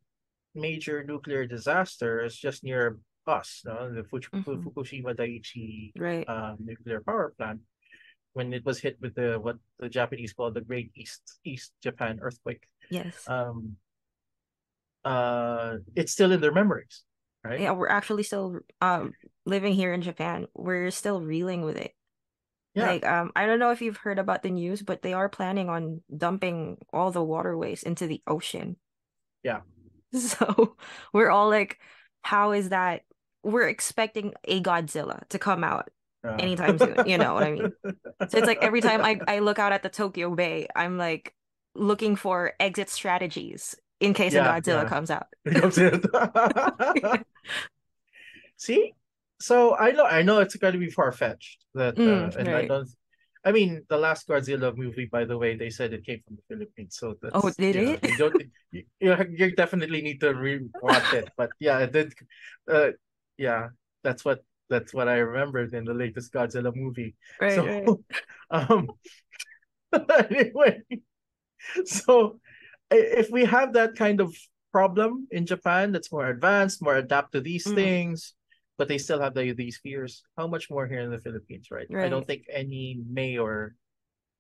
[0.54, 3.94] major nuclear disaster is just near us, no?
[3.94, 4.64] the Fuch- Mhm.
[4.66, 6.28] Fukushima Daiichi Right.
[6.28, 7.62] uh, nuclear power plant,
[8.34, 12.20] when it was hit with the what the Japanese call the Great East East Japan
[12.22, 12.66] earthquake.
[12.90, 13.14] Yes.
[13.30, 13.78] Um,
[15.06, 17.04] uh, it's still in their memories,
[17.44, 17.60] right?
[17.62, 19.14] Yeah, we're actually still um
[19.46, 20.48] living here in Japan.
[20.54, 21.94] We're still reeling with it.
[22.76, 22.86] Yeah.
[22.86, 25.70] Like um I don't know if you've heard about the news, but they are planning
[25.70, 28.78] on dumping all the waterways into the ocean.
[29.44, 29.62] Yeah.
[30.14, 30.76] So
[31.14, 31.80] we're all like,
[32.24, 33.04] how is that?
[33.44, 35.90] We're expecting a Godzilla to come out
[36.24, 37.74] Uh, anytime soon, you know what I mean?
[38.28, 41.36] So it's like every time I, I look out at the Tokyo Bay, I'm like
[41.76, 44.90] looking for exit strategies in case Yeah, a Godzilla yeah.
[44.90, 45.28] comes out.
[45.46, 46.06] Becomes it.
[48.58, 48.94] See,
[49.40, 52.50] so I know I know it's going to be far fetched that, Mm, uh, and
[52.50, 52.90] I don't.
[53.46, 56.44] I mean, the last Godzilla movie, by the way, they said it came from the
[56.50, 57.36] Philippines, so that's.
[57.36, 58.04] Oh, did you know, it?
[58.04, 58.42] You don't.
[58.72, 62.14] You, you you definitely need to rewatch it, but yeah, it did.
[62.70, 62.92] Uh,
[63.36, 63.70] yeah,
[64.04, 67.16] that's what that's what I remembered in the latest Godzilla movie.
[67.42, 67.98] Right, so, right.
[68.52, 68.90] um,
[70.30, 70.84] anyway,
[71.86, 72.40] so
[72.92, 74.36] if we have that kind of
[74.72, 77.76] problem in Japan that's more advanced, more adapt to these Mm.
[77.76, 78.34] things,
[78.80, 81.86] but they still have the, these fears, how much more here in the Philippines, right?
[81.92, 83.76] I don't think any mayor,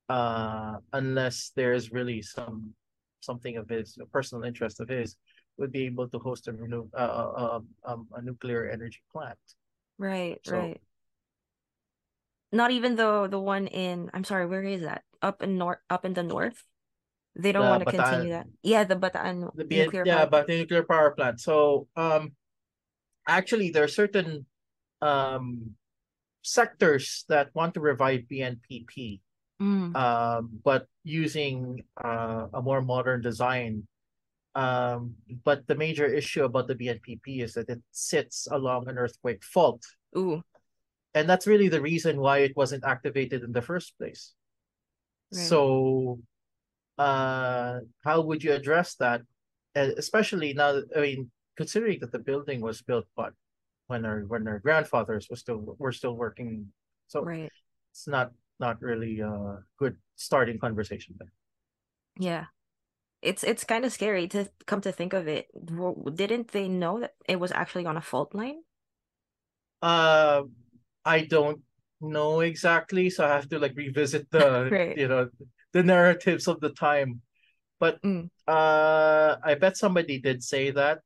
[0.07, 2.71] uh, unless there's really some
[3.19, 5.19] something of his a personal interest of his,
[5.59, 9.37] would be able to host a renew uh, uh, uh, um, a nuclear energy plant.
[9.99, 10.79] Right, So- right.
[12.51, 15.03] Not even the the one in, I'm sorry, where is that?
[15.21, 16.63] Up in north, up in the north.
[17.35, 18.47] They don't The want to continue that.
[18.63, 21.37] Yeah, the Bataan The nuclear yeah, power but the nuclear power plant.
[21.43, 22.33] So um
[23.29, 24.45] actually there are certain
[25.01, 25.75] um
[26.43, 29.21] sectors that want to revive BNPP
[29.61, 33.87] Mm, um but using uh, a more modern design.
[34.55, 39.43] Um but the major issue about the BNPP is that it sits along an earthquake
[39.43, 39.83] fault.
[40.15, 40.41] ooh,
[41.13, 44.33] And that's really the reason why it wasn't activated in the first place.
[45.31, 45.43] Right.
[45.43, 46.19] So
[46.97, 49.21] uh how would you address that?
[49.75, 53.33] Especially now I mean considering that the building was built but
[53.91, 56.71] when our when our grandfathers were still were still working
[57.11, 57.51] so right.
[57.91, 61.31] it's not not really a good starting conversation there.
[62.19, 62.45] Yeah.
[63.21, 65.47] It's it's kind of scary to come to think of it.
[66.15, 68.63] Didn't they know that it was actually on a fault line?
[69.81, 70.43] Uh
[71.05, 71.61] I don't
[72.01, 74.97] know exactly, so I have to like revisit the Right.
[74.97, 75.29] you know
[75.73, 77.21] the narratives of the time.
[77.79, 78.29] But Mm.
[78.47, 80.99] uh I bet somebody did say that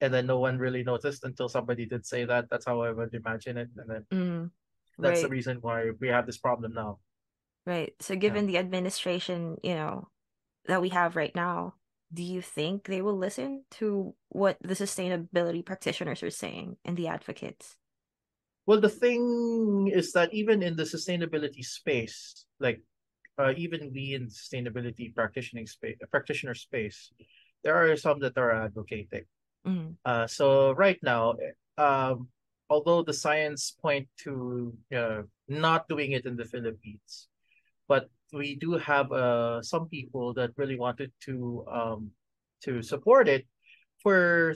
[0.00, 2.48] and then no one really noticed until somebody did say that.
[2.50, 4.50] That's how I would imagine it, and then Mm,
[4.98, 6.98] that's the reason why we have this problem now.
[7.66, 7.94] right.
[8.00, 8.20] So Yeah.
[8.20, 10.08] given the administration, you know,
[10.66, 11.74] that we have right now,
[12.12, 17.08] do you think they will listen to what the sustainability practitioners are saying and the
[17.08, 17.76] advocates?
[18.66, 22.82] Well, the thing is that even in the sustainability space, like
[23.38, 27.12] uh, even we in sustainability practitioning space, practitioner space,
[27.64, 29.24] there are some that are advocating.
[29.68, 31.36] Mm, Uh, so right now,
[31.76, 32.28] um,
[32.70, 37.28] although the science point to uh, not doing it in the Philippines,
[37.88, 42.10] but we do have uh, some people that really wanted to um,
[42.64, 43.46] to support it
[44.02, 44.54] for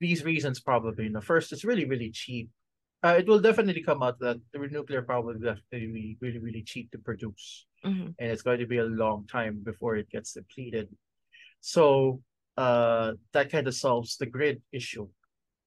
[0.00, 1.04] these reasons probably.
[1.04, 2.50] You know, first, it's really really cheap.
[3.02, 6.62] Uh, it will definitely come out that the nuclear power will definitely be really really
[6.62, 10.32] cheap to produce, mhm, and it's going to be a long time before it gets
[10.34, 10.88] depleted.
[11.60, 12.22] So
[12.56, 15.08] uh, that kind of solves the grid issue.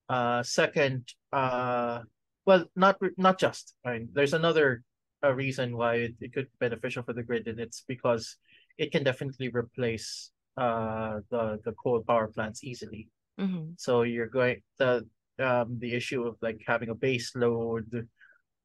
[0.10, 2.02] Uh, second, uh,
[2.46, 3.76] well, not not just.
[3.86, 4.84] I mean, there's another
[5.24, 8.38] uh, reason why it, it could be beneficial for the grid, and it's because
[8.78, 13.10] it can definitely replace uh the the coal power plants easily.
[13.38, 15.08] mhm, So you're going the
[15.40, 18.08] um the issue of like having a base load,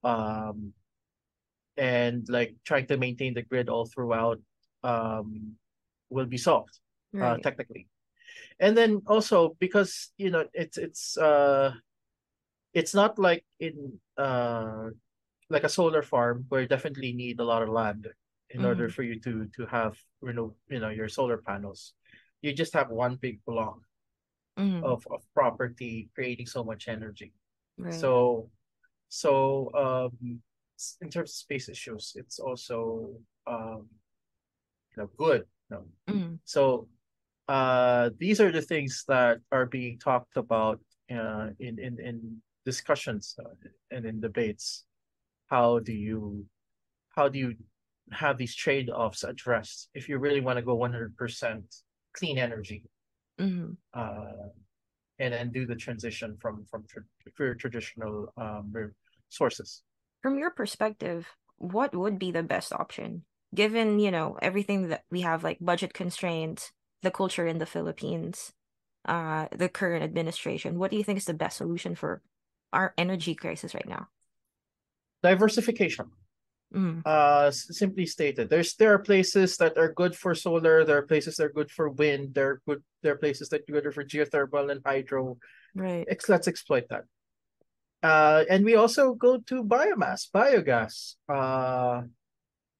[0.04, 0.72] um,
[1.76, 4.40] and like trying to maintain the grid all throughout,
[4.82, 5.56] um,
[6.10, 6.78] will be solved
[7.20, 7.86] uh technically.
[8.60, 11.72] And then also because you know it's it's uh
[12.74, 14.90] it's not like in uh
[15.50, 18.08] like a solar farm where you definitely need a lot of land
[18.50, 21.94] in order Mhm, for you to to have you know you know your solar panels.
[22.42, 23.78] You just have one big block
[24.56, 27.32] mhm, of, of property creating so much energy.
[27.78, 27.94] Right.
[27.94, 28.50] So
[29.08, 30.40] so um
[31.00, 33.14] in terms of space issues, it's also
[33.46, 33.88] um
[34.96, 35.44] you know good.
[35.70, 35.84] You know.
[36.08, 36.88] Mhm, So
[37.50, 40.78] uh these are the things that are being talked about
[41.10, 42.16] uh in in, in
[42.64, 43.54] discussions uh,
[43.90, 44.84] and in debates.
[45.48, 46.46] How do you
[47.10, 47.50] how do you
[48.12, 51.62] have these trade-offs addressed if you really want to go 100%
[52.12, 52.82] clean energy
[53.38, 53.76] mhm.
[53.94, 54.48] uh,
[55.18, 56.84] and then do the transition from from
[57.36, 58.72] tra traditional um,
[59.28, 59.82] sources.
[60.22, 63.24] From your perspective, what would be the best option?
[63.54, 68.52] Given, you know, everything that we have, like budget constraints, the culture in the Philippines,
[69.06, 72.22] uh, the current administration, what do you think is the best solution for
[72.72, 74.08] our energy crisis right now?
[75.22, 76.10] Diversification.
[76.74, 80.84] Mm, Uh, simply stated, there's there are places that are good for solar.
[80.84, 82.34] There are places that are good for wind.
[82.34, 82.82] There are good.
[83.02, 85.36] There are places that are good for geothermal and hydro.
[85.74, 86.06] right.
[86.28, 87.04] Let's exploit that.
[88.02, 91.18] Uh, and we also go to biomass, biogas.
[91.28, 92.06] Uh,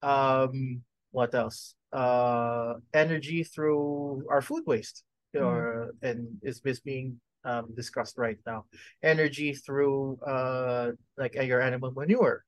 [0.06, 1.74] um, what else?
[1.92, 8.38] Uh, energy through our food waste, Mm, or and is is being um discussed right
[8.46, 8.64] now.
[9.02, 12.44] Energy through uh like uh, your animal manure.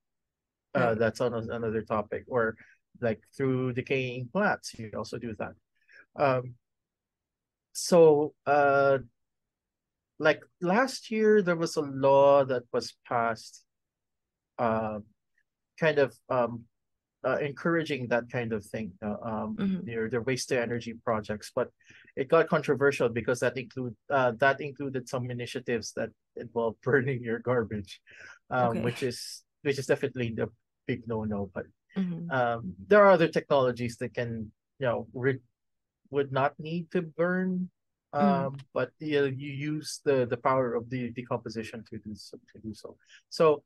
[0.74, 0.98] Uh, right.
[0.98, 2.56] that's on another topic, or
[3.00, 4.74] like through decaying plants.
[4.78, 5.52] You also do that.
[6.16, 6.54] Um,
[7.72, 8.98] so uh,
[10.18, 13.64] like last year there was a law that was passed,
[14.58, 15.04] um,
[15.78, 16.64] kind of um
[17.24, 19.84] uh, encouraging that kind of thing, uh, um, Mhm.
[19.86, 21.50] their their waste to energy projects.
[21.54, 21.68] But
[22.16, 27.38] it got controversial because that include uh, that included some initiatives that involve burning your
[27.38, 28.00] garbage,
[28.50, 28.82] um, Okay.
[28.82, 30.48] which is which is definitely the
[30.86, 31.50] big no-no.
[31.54, 32.28] But Mhm.
[32.30, 35.38] um, there are other technologies that can, you know, re
[36.10, 37.70] would not need to burn,
[38.20, 42.38] Mm, um, but you, you use the the power of the decomposition to do so,
[42.52, 42.96] to do so.
[43.30, 43.62] So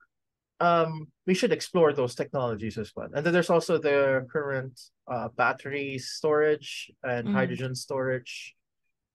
[0.60, 3.08] um we should explore those technologies as well.
[3.14, 7.32] And then there's also the current uh battery storage and mhm.
[7.32, 8.54] hydrogen storage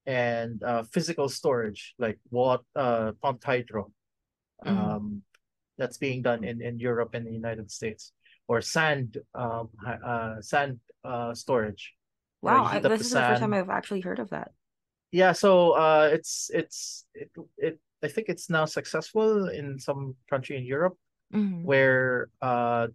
[0.06, 3.92] and uh physical storage like what uh pumped hydro
[4.66, 4.72] Mhm.
[4.78, 5.22] um
[5.78, 8.14] that's being done in in Europe and the United States
[8.48, 11.94] or sand um uh sand uh storage
[12.42, 14.52] Wow, I, this the is the first time I've actually heard of that.
[15.12, 20.58] yeah so uh it's it's it, it I think it's now successful in some country
[20.58, 20.98] in Europe
[21.34, 21.72] Mhm.
[21.72, 22.88] where uh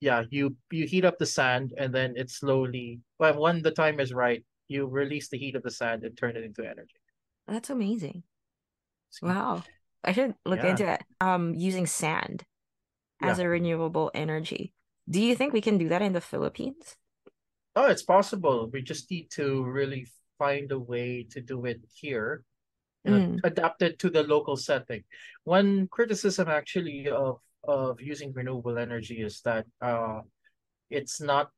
[0.00, 4.00] yeah you you heat up the sand and then it slowly well when the time
[4.00, 7.00] is right you release the heat of the sand and turn it into energy
[7.46, 8.22] That's amazing.
[9.22, 9.64] Wow.
[10.04, 11.02] I should look yeah into it.
[11.20, 12.44] Um, using sand
[13.22, 14.74] as yeah a renewable energy.
[15.10, 16.96] Do you think we can do that in the Philippines?
[17.76, 20.06] oh it's possible we just need to really
[20.38, 22.44] find a way to do it here
[23.08, 25.04] Mm, adapt it to the local setting
[25.44, 30.20] one criticism actually of of using renewable energy is that uh
[30.90, 31.50] it's not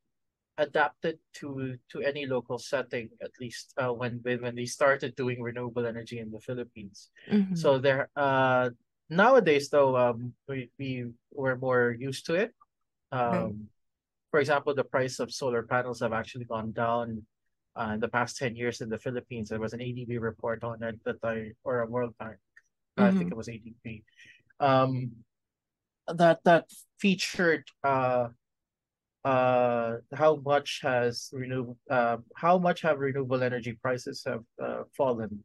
[0.58, 5.86] adapted to to any local setting at least uh, when when they started doing renewable
[5.86, 7.10] energy in the Philippines.
[7.30, 7.54] Mm-hmm.
[7.56, 8.70] So there uh
[9.08, 12.52] nowadays though um we we were more used to it.
[13.12, 13.54] Um Right.
[14.30, 17.22] for example the price of solar panels have actually gone down
[17.76, 19.48] uh, in the past 10 years in the Philippines.
[19.48, 22.36] There was an ADB report on it that I or a World Bank
[22.98, 23.32] I think Mm-hmm.
[23.32, 24.04] it was ADB
[24.60, 25.12] um
[26.08, 26.64] that that
[26.98, 28.28] featured uh
[29.24, 35.44] uh how much has renewable uh how much have renewable energy prices have uh, fallen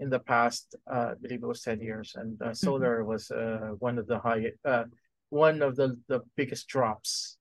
[0.00, 2.54] in the past uh I believe it was 10 years and uh, Mm-hmm.
[2.54, 4.84] solar was uh one of the high uh
[5.30, 7.36] one of the the biggest drops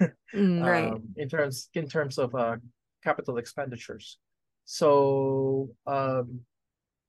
[0.34, 0.92] Mm, right.
[0.92, 2.56] um in terms in terms of uh
[3.02, 4.18] capital expenditures
[4.64, 6.40] so um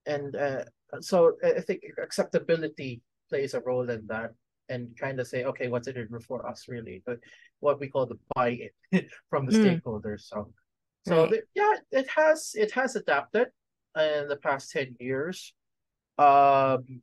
[0.06, 0.64] and uh,
[1.00, 4.30] so I think acceptability plays a role in that
[4.70, 7.02] and kind of say, okay, what's in it for us really?
[7.04, 7.18] But
[7.60, 8.70] what we call the buy-in
[9.30, 10.22] from the Mm, stakeholders.
[10.22, 10.52] So
[11.04, 11.30] so right.
[11.30, 13.48] the, yeah, it has it has adapted
[13.96, 15.52] in the past 10 years.
[16.18, 17.02] Um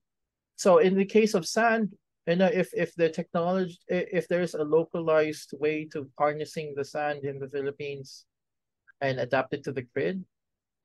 [0.55, 1.93] so in the case of sand,
[2.25, 7.25] you know, if if the technology if there's a localized way to harnessing the sand
[7.25, 8.25] in the Philippines
[9.01, 10.23] and adapt it to the grid,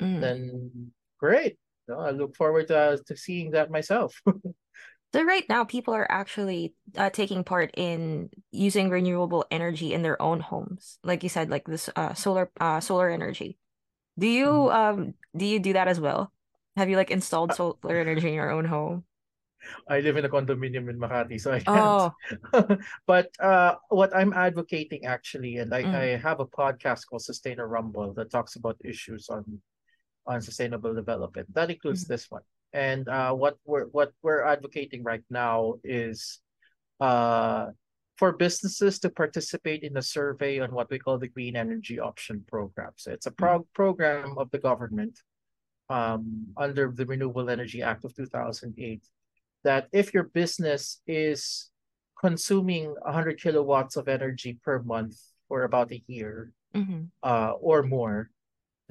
[0.00, 0.20] Mm.
[0.20, 1.58] then great.
[1.88, 4.20] No, I look forward to, to seeing that myself.
[5.12, 10.20] So right now, people are actually uh, taking part in using renewable energy in their
[10.22, 10.98] own homes.
[11.04, 13.58] Like you said, like this uh, solar uh, solar energy.
[14.18, 14.70] Do you Mhm.
[14.70, 16.32] um do you do that as well?
[16.76, 19.04] Have you like installed Uh, solar energy in your own home?
[19.88, 22.02] I live in a condominium in Makati, so I can't.
[22.02, 22.14] Oh,
[23.06, 28.14] But uh, what I'm advocating actually, and I, I mm, have a podcast called Sustainarumble
[28.16, 29.60] that talks about issues on
[30.26, 31.52] on sustainable development.
[31.54, 32.42] That includes mm, this one.
[32.72, 36.40] And uh, what we're what we're advocating right now is
[37.00, 37.66] uh,
[38.16, 42.44] for businesses to participate in a survey on what we call the Green Energy Option
[42.48, 42.92] Program.
[42.96, 45.18] So it's a mm, pro program of the government
[45.90, 49.02] um, under the Renewable Energy Act of 2008
[49.64, 51.70] that if your business is
[52.20, 55.16] consuming 100 kilowatts of energy per month
[55.48, 58.30] for about a year mhm, uh, or more,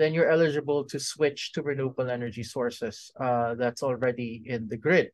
[0.02, 5.12] then you're eligible to switch to renewable energy sources uh, that's already in the grid.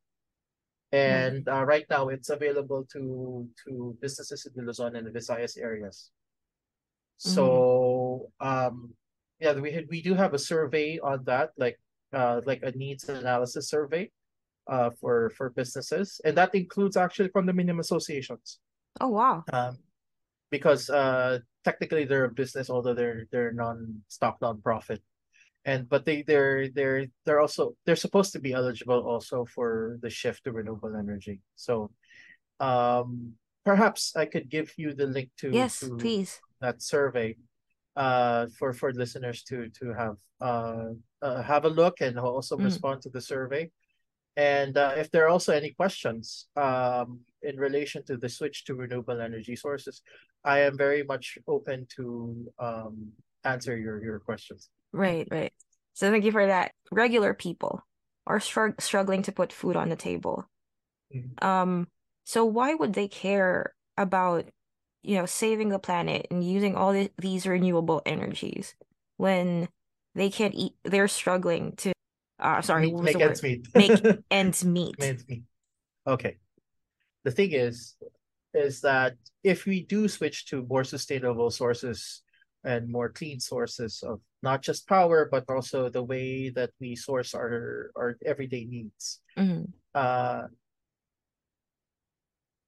[0.93, 0.99] right.
[0.99, 5.59] And uh, right now, it's available to to businesses in the Luzon and the Visayas
[5.59, 6.11] areas.
[7.19, 8.95] Mm, So um,
[9.39, 11.77] yeah, we had, we do have a survey on that, like
[12.13, 14.09] uh, like a needs analysis survey
[14.71, 18.59] uh, for for businesses, and that includes actually condominium associations.
[19.01, 19.43] Oh wow.
[19.51, 19.77] Um,
[20.51, 25.01] because uh, technically they're a business, although they're they're non-stock non-profit,
[25.65, 30.09] and but they they're they're they're also they're supposed to be eligible also for the
[30.09, 31.41] shift to renewable energy.
[31.55, 31.91] So
[32.59, 33.33] um,
[33.65, 36.41] perhaps I could give you the link to Yes, to please.
[36.61, 37.35] that survey
[37.95, 42.63] uh, for for listeners to to have uh, uh, have a look and also Mm,
[42.63, 43.69] respond to the survey.
[44.38, 48.75] And uh, if there are also any questions um, in relation to the switch to
[48.75, 50.01] renewable energy sources,
[50.45, 53.11] I am very much open to um,
[53.43, 54.69] answer your your questions.
[54.93, 55.51] right, right.
[55.93, 56.71] So thank you for that.
[56.91, 57.81] Regular people
[58.27, 60.45] are strugg struggling to put food on the table.
[61.13, 61.43] Mhm.
[61.43, 61.88] Um,
[62.23, 64.45] so why would they care about,
[65.01, 68.75] you know, saving the planet and using all the, these renewable energies
[69.17, 69.69] when
[70.13, 70.73] they can't eat?
[70.83, 71.93] They're struggling to,
[72.39, 73.67] uh, sorry, Meet, what was make ends meet.
[73.75, 74.99] Make ends meet.
[74.99, 75.43] Make Ends meet.
[76.05, 76.38] Okay.
[77.23, 77.95] The thing is,
[78.53, 82.21] is that if we do switch to more sustainable sources
[82.63, 87.33] and more clean sources of not just power, but also the way that we source
[87.33, 90.47] our, our everyday needs, Mhm, uh,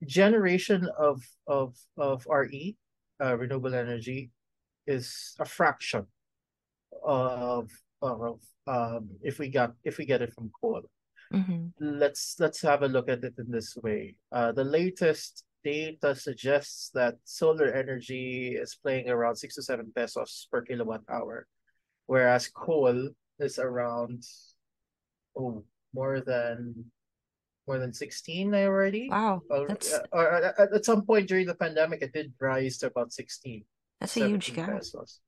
[0.05, 2.75] generation of of of RE,
[3.21, 4.31] uh, renewable energy,
[4.87, 6.05] is a fraction
[7.03, 7.69] of
[8.01, 10.81] of um if we got if we get it from coal.
[11.33, 14.15] mhm, Let's let's have a look at it in this way.
[14.31, 20.47] Uh, the latest data suggests that solar energy is playing around six to seven pesos
[20.51, 21.45] per kilowatt hour,
[22.07, 24.23] whereas coal is around
[25.37, 26.85] oh more than
[27.67, 29.09] more than 16 already.
[29.11, 32.33] Wow, Or, that's uh, or uh, at, at some point during the pandemic, it did
[32.41, 33.61] rise to about 16,
[33.99, 34.73] that's a huge gap.
[34.81, 35.21] pesos.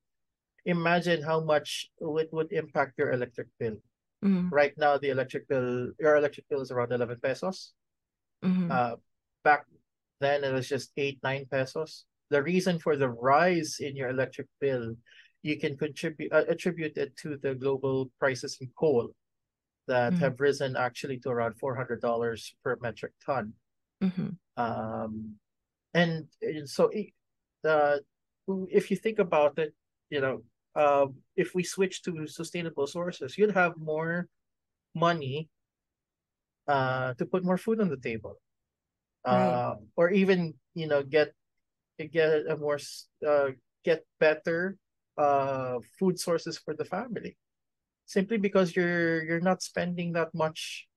[0.64, 3.76] Imagine how much it would impact your electric bill.
[4.24, 7.74] Mhm, Right now, the electric bill, your electric bill is around 11 pesos.
[8.42, 8.96] mhm, Uh,
[9.42, 9.66] back
[10.20, 12.04] then, it was just 8, 9 pesos.
[12.30, 14.96] The reason for the rise in your electric bill,
[15.42, 19.10] you can contribute uh, attribute it to the global prices in coal
[19.88, 23.52] that mhm, have risen actually to around $400 per metric ton.
[24.00, 25.38] mhm, Um,
[25.94, 27.14] and, and so it-
[27.62, 28.04] the
[28.70, 29.74] if you think about it,
[30.10, 30.42] you know,
[30.74, 31.06] uh,
[31.36, 34.28] if we switch to sustainable sources, you'd have more
[34.94, 35.48] money
[36.68, 38.40] uh, to put more food on the table,
[39.24, 39.76] uh, Right.
[39.96, 41.32] or even you know get
[42.10, 42.78] get a more
[43.26, 43.50] uh,
[43.84, 44.76] get better
[45.18, 47.36] uh, food sources for the family,
[48.06, 50.88] simply because you're you're not spending that much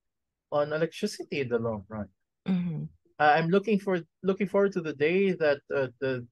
[0.51, 2.07] on electricity in the long run.
[2.47, 2.83] Mm-hmm.
[3.19, 6.27] I'm looking for looking forward to the day that uh, the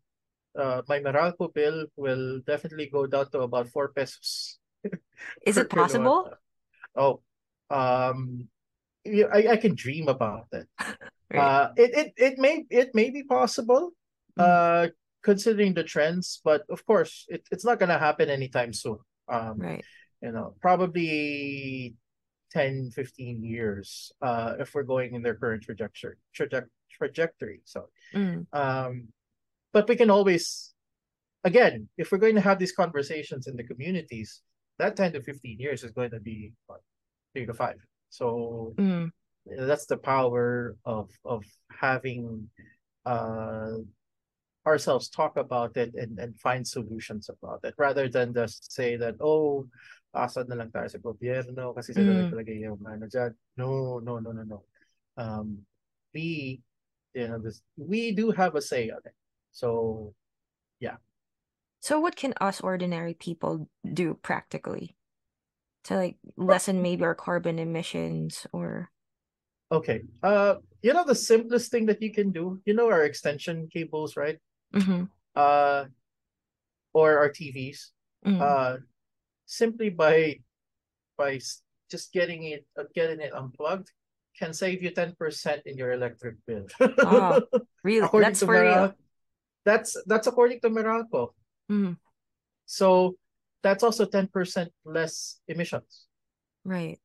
[0.57, 4.59] uh, my Meralco bill will definitely go down to about four pesos
[5.47, 6.29] Is it possible?
[6.95, 7.21] Oh,
[7.69, 8.47] um,
[9.05, 10.67] yeah, I, I can dream about it.
[11.33, 11.39] Right.
[11.41, 13.91] Uh, it, it it may it may be possible,
[14.37, 14.43] Mm.
[14.45, 14.85] uh,
[15.23, 18.99] considering the trends, but of course, it, it's not gonna happen anytime soon.
[19.31, 19.85] Um, Right.
[20.21, 21.95] you know, probably
[22.51, 27.61] 10, 15 years, uh, if we're going in their current trajectory, traje- trajectory.
[27.65, 28.45] So, Mm.
[28.53, 29.09] um,
[29.73, 30.71] but we can always,
[31.43, 34.41] again, if we're going to have these conversations in the communities,
[34.79, 36.79] that 10 to 15 years is going to be what,
[37.33, 37.81] three to five.
[38.09, 39.11] So Mm.
[39.67, 42.47] that's the power of of having
[43.03, 43.75] uh
[44.63, 49.19] ourselves talk about it and, and find solutions about it rather than just say that
[49.19, 49.67] oh
[50.15, 52.29] asad na lang tayo sa gobyerno kasi sila Mm.
[52.29, 53.33] nagpalagay yung ano dyan.
[53.57, 54.59] No, no, no, no, no.
[55.17, 55.65] Um,
[56.13, 56.61] we,
[57.17, 59.17] you know, this, we do have a say on it.
[59.53, 60.13] So,
[60.79, 60.97] yeah.
[61.79, 64.97] So what can us ordinary people do practically
[65.85, 68.89] to like lessen maybe our carbon emissions or
[69.71, 70.01] okay.
[70.21, 74.17] Uh, you know, the simplest thing that you can do, you know, our extension cables,
[74.17, 74.39] right?
[74.73, 75.09] Mhm.
[75.35, 75.85] Uh,
[76.93, 77.91] or our TVs.
[78.25, 78.39] Mm.
[78.39, 78.77] uh
[79.45, 80.39] simply by
[81.17, 81.37] by
[81.91, 83.91] just getting it uh, getting it unplugged
[84.39, 86.65] can save you 10% in your electric bill.
[87.05, 87.39] Ah,
[87.83, 88.95] really according that's for real.
[89.65, 91.33] That's that's according to Meralco.
[91.71, 91.97] Mhm.
[92.65, 93.15] So
[93.63, 96.07] that's also 10% less emissions
[96.65, 96.99] Right.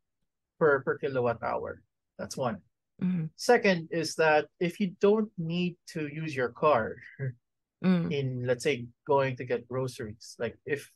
[0.58, 1.82] per per kilowatt hour.
[2.18, 2.62] That's one.
[3.00, 3.30] Mhm.
[3.36, 6.96] Second is that if you don't need to use your car
[7.78, 8.10] Mm.
[8.10, 10.90] in let's say going to get groceries, like if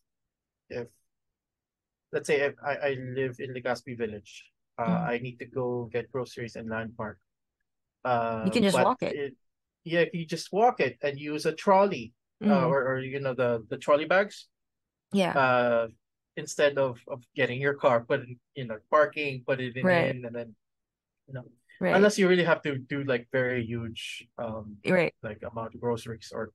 [0.69, 0.91] if
[2.11, 5.07] let's say if I, I live in Legazpi Village, uh, Mm.
[5.07, 7.23] I need to go get groceries in Landmark.
[8.03, 9.37] Uh, You can just but walk it.
[9.85, 12.13] Yeah, if you just walk it and use a trolley,
[12.43, 12.71] uh, Mm.
[12.71, 14.49] or or you know the the trolley bags.
[15.13, 15.33] Yeah.
[15.37, 15.89] Uh,
[16.37, 20.15] instead of of getting your car, put it you know parking, put it in, Right.
[20.17, 20.55] in and then
[21.29, 21.45] you know
[21.81, 21.95] Right.
[21.97, 25.15] unless you really have to do like very huge um Right.
[25.23, 26.53] like amount of groceries or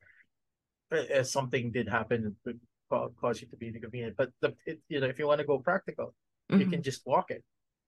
[0.91, 2.59] uh, something did happen and would
[3.19, 4.15] cause you to be inconvenient.
[4.15, 6.15] But the it, you know if you want to go practical,
[6.49, 6.71] you Mhm.
[6.71, 7.43] can just walk it.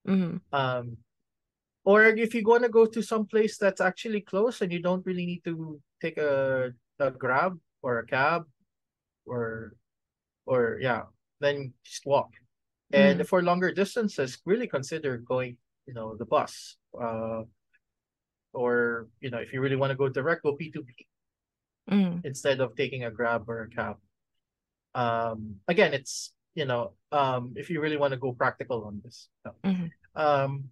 [0.08, 0.42] Mhm.
[0.52, 0.98] Um,
[1.86, 5.06] or if you want to go to some place that's actually close and you don't
[5.06, 8.44] really need to take a a grab or a cab
[9.26, 9.74] or
[10.46, 11.04] or yeah,
[11.40, 12.32] then just walk.
[12.92, 13.28] And Mm.
[13.28, 16.78] for longer distances, really consider going, you know, the bus.
[16.92, 17.44] Uh,
[18.54, 21.06] or you know, if you really want to go direct, go P2P
[21.90, 22.22] Mm.
[22.26, 23.98] instead of taking a grab or a cab.
[24.94, 29.30] Um, again, it's you know, um, if you really want to go practical on this.
[29.46, 29.54] no.
[29.64, 29.92] Mhm.
[30.16, 30.70] Um,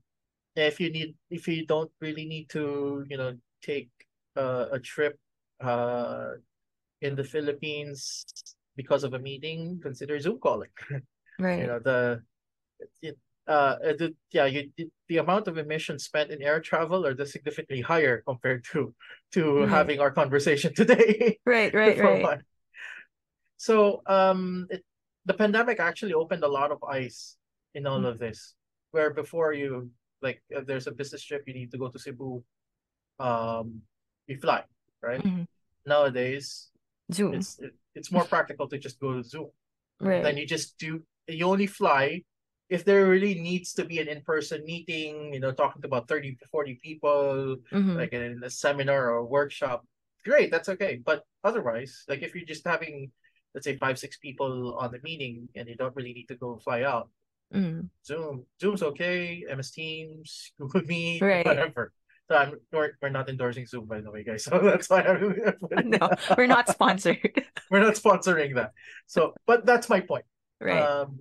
[0.65, 3.89] if you need, if you don't really need to, you know, take
[4.35, 5.19] uh, a trip
[5.61, 6.31] uh,
[7.01, 8.25] in the Philippines
[8.75, 10.69] because of a meeting, consider Zoom calling.
[11.39, 11.61] Right.
[11.61, 12.23] You know, the
[13.01, 14.71] it, uh, the, yeah, you
[15.07, 18.93] the amount of emissions spent in air travel are significantly higher compared to
[19.33, 19.69] to Right.
[19.69, 21.37] having our conversation today.
[21.45, 21.73] Right.
[21.73, 21.99] Right.
[21.99, 22.23] Right.
[22.23, 22.41] one.
[23.57, 24.83] So um, it,
[25.25, 27.37] the pandemic actually opened a lot of eyes
[27.73, 28.09] in all Mm.
[28.09, 28.55] of this.
[28.91, 29.91] Where before you
[30.21, 32.43] like, if there's a business trip, you need to go to Cebu.
[33.19, 33.81] Um,
[34.27, 34.63] you fly,
[35.01, 35.21] right?
[35.23, 35.47] Mhm.
[35.85, 36.69] Nowadays,
[37.11, 37.33] Zoom.
[37.33, 39.49] it's it, it's more practical to just go to Zoom.
[39.99, 40.21] Right.
[40.23, 42.23] Then you just do you only fly
[42.69, 46.35] if there really needs to be an in-person meeting, you know, talking to about 30
[46.35, 47.95] to 40 people, Mhm.
[47.95, 49.87] like in a seminar or a workshop,
[50.25, 50.97] great, that's okay.
[50.97, 53.11] But otherwise, like if you're just having,
[53.55, 56.57] let's say, five, six people on the meeting and you don't really need to go
[56.59, 57.09] fly out,
[57.53, 57.89] Mm.
[58.05, 61.45] Zoom, Zoom's okay, MS Teams, Google Meet, Right.
[61.45, 61.93] whatever.
[62.29, 64.43] So I'm, we're, we're not endorsing Zoom, by the way, guys.
[64.49, 65.33] So that's why I'm
[65.89, 67.45] No, we're not sponsored.
[67.71, 68.73] we're not sponsoring that.
[69.05, 70.25] So, but that's my point.
[70.59, 70.81] Right.
[70.81, 71.19] Um,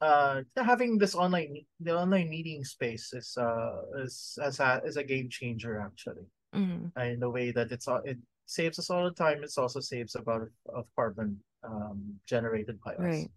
[0.00, 5.04] uh, having this online, the online meeting space is uh is as a is a
[5.04, 6.24] game changer actually.
[6.54, 9.42] Uh, in the way that it's all it saves us all the time.
[9.42, 12.98] It's also saves a about of carbon um, generated by us.
[12.98, 13.30] Right.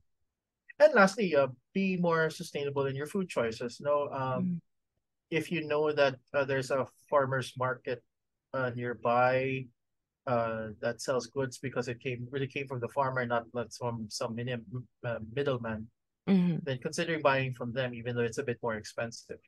[0.79, 3.79] And lastly, uh, be more sustainable in your food choices.
[3.79, 4.59] No, um, Mm.
[5.29, 8.03] if you know that uh, there's a farmers market
[8.53, 9.65] uh, nearby,
[10.25, 14.07] uh, that sells goods because it came really came from the farmer, not not from
[14.09, 14.63] some minim,
[15.03, 15.87] uh, middleman,
[16.27, 19.39] hmm then considering buying from them, even though it's a bit more expensive,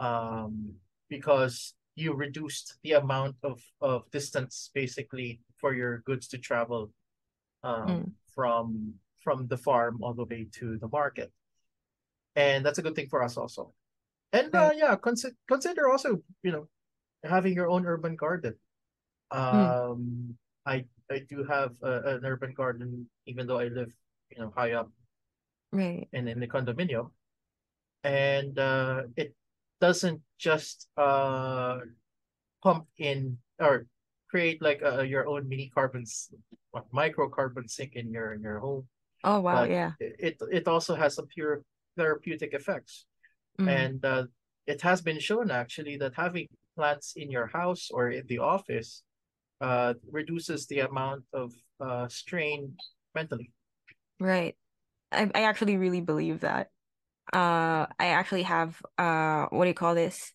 [0.00, 0.74] um,
[1.08, 6.90] because you reduced the amount of of distance basically for your goods to travel
[7.62, 8.12] um, Mm.
[8.34, 11.32] from from the farm all the way to the market,
[12.36, 13.74] and that's a good thing for us also.
[14.32, 16.68] And uh, yeah, consider consider also you know
[17.24, 18.54] having your own urban garden.
[19.32, 19.90] Mm.
[19.92, 23.92] Um, I I do have a, an urban garden, even though I live,
[24.30, 24.90] you know, high up
[25.72, 26.08] Right.
[26.12, 27.10] and in the condominium,
[28.04, 29.34] and uh, it
[29.80, 31.80] doesn't just uh
[32.62, 33.86] pump in or
[34.30, 36.32] create like a, your own mini carbon, s-
[36.70, 38.86] what, micro carbon sink in your in your home,
[39.24, 39.62] Oh, wow.
[39.62, 39.92] but Yeah.
[40.00, 41.62] it it also has some pure
[41.96, 43.06] therapeutic effects,
[43.58, 43.68] Mm.
[43.68, 44.24] and uh,
[44.66, 49.02] it has been shown actually that having plants in your house or in the office
[49.60, 52.76] uh, reduces the amount of uh, strain
[53.14, 53.52] mentally.
[54.20, 54.56] Right.
[55.12, 56.70] I, I actually really believe that.
[57.32, 60.32] Uh, I actually have uh, what do you call this?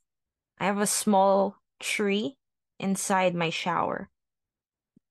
[0.59, 2.37] I have a small tree
[2.79, 4.09] inside my shower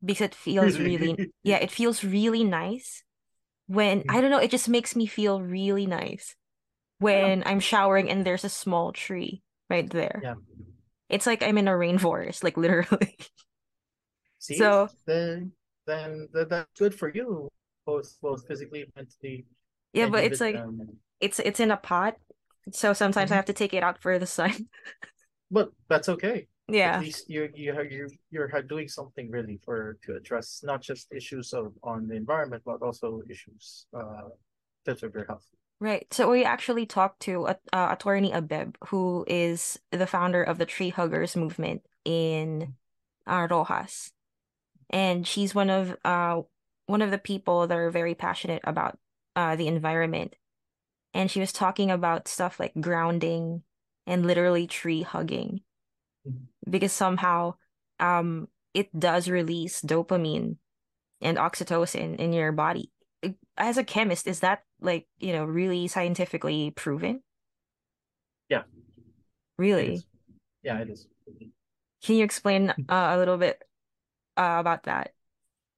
[0.05, 1.33] because it feels really, Really?
[1.43, 3.05] yeah, it feels really nice
[3.67, 6.37] when, I don't know, it just makes me feel really nice
[7.13, 10.27] Yeah, when I'm showering and there's a small tree right there.
[10.27, 10.35] yeah.
[11.11, 13.17] It's like I'm in a rainforest, like literally.
[14.39, 15.53] See, So, then
[15.87, 17.49] then then that's good for you,
[17.87, 19.47] both both physically, mentally,
[19.93, 20.65] yeah, and but it's like
[21.21, 22.17] it's it's in a pot,
[22.73, 23.37] so sometimes I mhm.
[23.37, 24.69] have to take it out for the sun.
[25.53, 26.49] But that's okay.
[26.85, 31.13] At Yeah, least you you you you're doing something really for to address not just
[31.13, 34.29] issues of on the environment, but also issues uh
[34.85, 35.47] terms of your health.
[35.81, 36.07] right.
[36.13, 40.67] So we actually talked to uh, uh, attorney Abeb, who is the founder of the
[40.67, 42.69] Tree Huggers movement in
[43.27, 44.13] uh, Rojas,
[44.91, 46.43] and she's one of uh
[46.87, 48.99] one of the people that are very passionate about
[49.37, 50.37] uh the environment.
[51.15, 53.65] And she was talking about stuff like grounding
[54.07, 55.63] and literally tree hugging.
[56.69, 57.55] Because somehow
[58.01, 60.57] um it does release dopamine
[61.21, 62.91] and oxytocin in your body.
[63.57, 67.23] As a chemist, is that like, you know, really scientifically proven?
[68.49, 68.63] Yeah,
[69.59, 69.95] Really?
[69.95, 70.07] is.
[70.63, 71.07] Yeah, it is.
[72.05, 73.63] Can you explain uh, a little bit
[74.37, 75.13] uh, about that?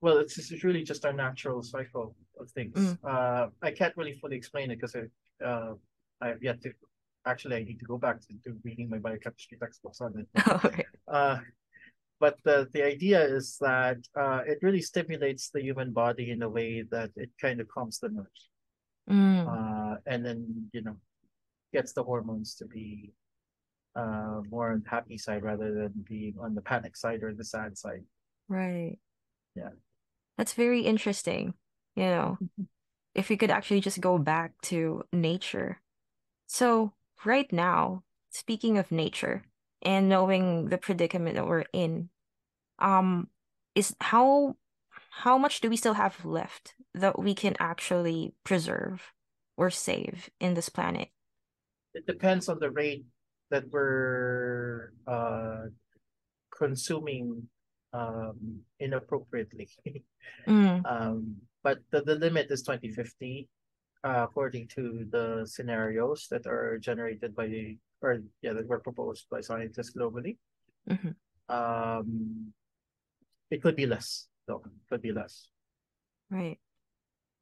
[0.01, 2.77] Well, it's just, it's really just our natural cycle of things.
[2.77, 2.99] Mm.
[3.05, 5.75] Uh, I can't really fully explain it because I, uh,
[6.21, 6.73] I've yet to.
[7.27, 10.29] Actually, I need to go back to, to reading my biochemistry textbooks on it.
[10.35, 10.85] But, Okay.
[11.09, 11.39] uh,
[12.21, 16.49] but the the idea is that uh, it really stimulates the human body in a
[16.49, 18.49] way that it kind of calms the nerves,
[19.09, 20.97] Mm, uh, and then you know
[21.73, 23.13] gets the hormones to be
[23.97, 27.45] uh more on the happy side rather than being on the panic side or the
[27.45, 28.05] sad side.
[28.49, 28.99] right.
[29.57, 29.71] Yeah.
[30.37, 31.55] That's very interesting.
[31.97, 32.39] You know,
[33.15, 35.81] if we could actually just go back to nature.
[36.49, 36.95] So,
[37.27, 39.45] right now, speaking of nature
[39.83, 42.11] and knowing the predicament that we're in,
[42.79, 43.29] um,
[43.75, 44.57] is how
[45.11, 49.13] how much do we still have left that we can actually preserve
[49.57, 51.09] or save in this planet?
[51.95, 53.05] It depends on the rate
[53.51, 55.67] that we're uh
[56.51, 57.49] consuming
[57.93, 59.69] um inappropriately.
[60.49, 63.49] Mm, Um, but the, the limit is 2050,
[64.05, 69.27] uh, according to the scenarios that are generated by the, or yeah, that were proposed
[69.31, 70.37] by scientists globally.
[70.89, 71.17] mhm.
[71.49, 72.53] Um,
[73.51, 74.63] it could be less, though.
[74.65, 75.49] It could be less.
[76.31, 76.59] Right.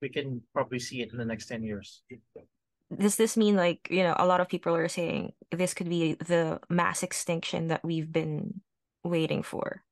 [0.01, 2.03] We can probably see it in the next 10 years.
[2.97, 6.15] Does this mean like, you know, a lot of people are saying this could be
[6.15, 8.61] the mass extinction that we've been
[9.05, 9.83] waiting for?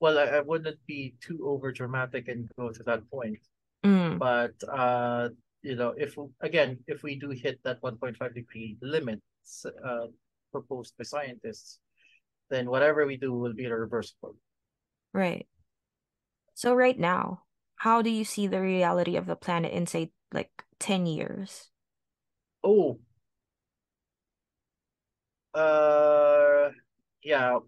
[0.00, 3.38] Well, I, I wouldn't be too over dramatic and go to that point.
[3.84, 5.30] Mm, But uh,
[5.62, 9.20] you know, if again, if we do hit that 1.5 degree limit
[9.64, 10.06] uh,
[10.52, 11.80] proposed by scientists,
[12.50, 14.36] then whatever we do will be irreversible.
[15.12, 15.46] right.
[16.54, 17.44] So right now,
[17.76, 21.70] how do you see the reality of the planet in, say, like 10 years?
[22.62, 22.98] Oh,
[25.54, 26.70] uh,
[27.22, 27.58] yeah.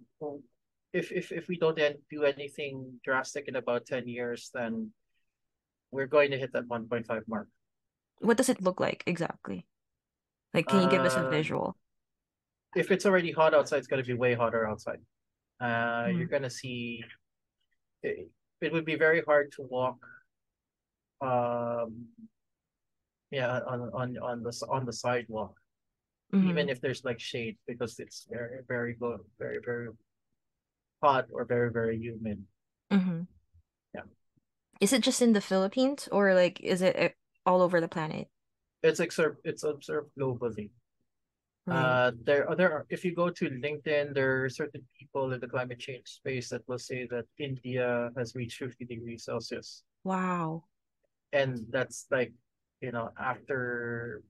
[0.92, 4.92] If if if we don't then do anything drastic in about 10 years, then
[5.92, 7.48] we're going to hit that 1.5 mark.
[8.20, 9.66] What does it look like exactly?
[10.54, 11.76] Like, can you give us a Uh, visual?
[12.74, 15.00] if it's already hot outside, it's going to be way hotter outside.
[15.60, 17.04] Uh, Mm, you're going to see
[18.02, 18.28] it,
[18.60, 19.98] it would be very hard to walk
[21.20, 22.08] um
[23.30, 25.54] yeah on on on the on the sidewalk
[26.34, 26.70] even mhm.
[26.72, 29.88] if there's like shade because it's very very low very very
[31.02, 32.38] hot or very, very humid.
[32.92, 33.22] Mm-hmm.
[34.82, 37.08] Is it just in the Philippines or like is it uh,
[37.46, 38.26] all over the planet?
[38.82, 40.70] It's observed it's observed globally.
[41.66, 41.78] Right.
[41.78, 45.38] Uh, there are there are, if you go to LinkedIn, there are certain people in
[45.38, 49.84] the climate change space that will say that India has reached 50 degrees Celsius.
[50.02, 50.64] Wow.
[51.32, 52.32] And that's like,
[52.80, 54.24] you know, after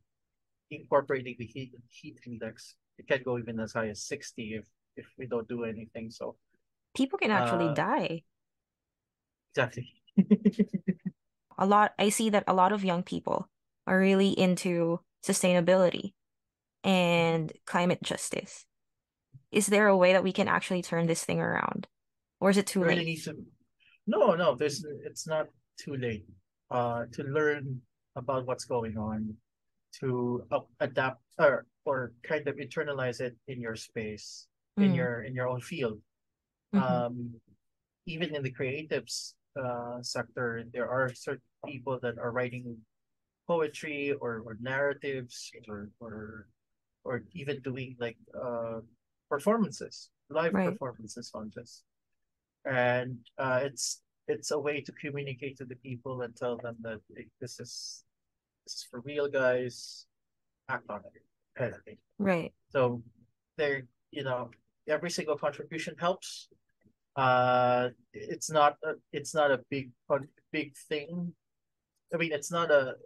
[0.70, 4.68] incorporating the heat heat index, it can go even as high as 60 if
[5.00, 6.10] if we don't do anything.
[6.10, 6.36] So
[6.94, 8.22] People can actually uh die.
[9.54, 10.01] exactly.
[11.58, 13.48] A lot, I see that a lot of young people
[13.86, 16.14] are really into sustainability
[16.84, 18.66] and climate justice.
[19.52, 21.88] Is there a way that we can actually turn this thing around?
[22.40, 23.24] Or is it too really late?
[23.24, 23.34] to
[24.06, 25.48] no, no, there's it's not
[25.78, 26.24] too late
[26.70, 27.80] uh to learn
[28.16, 29.34] about what's going on,
[30.00, 34.48] to uh, adapt or or kind of internalize it in your space,
[34.80, 36.00] in Mm, your in your own field.
[36.72, 37.34] mhm, Um,
[38.06, 42.76] even in the creatives uh sector, there are certain people that are writing
[43.46, 46.46] poetry or, or narratives or or
[47.04, 48.80] or even doing like uh
[49.28, 51.82] performances, live Right, performances on this.
[52.64, 57.00] And uh it's it's a way to communicate to the people and tell them that
[57.16, 58.04] hey, this is
[58.64, 60.06] this is for real guys,
[60.68, 61.22] act on it,
[61.58, 61.98] kind of thing.
[62.18, 62.52] right.
[62.70, 63.02] So
[63.56, 64.50] they're you know,
[64.88, 66.48] every single contribution helps.
[67.16, 69.90] Uh it's not a, it's not a big
[70.52, 71.34] big thing.
[72.14, 72.96] I mean, it's not a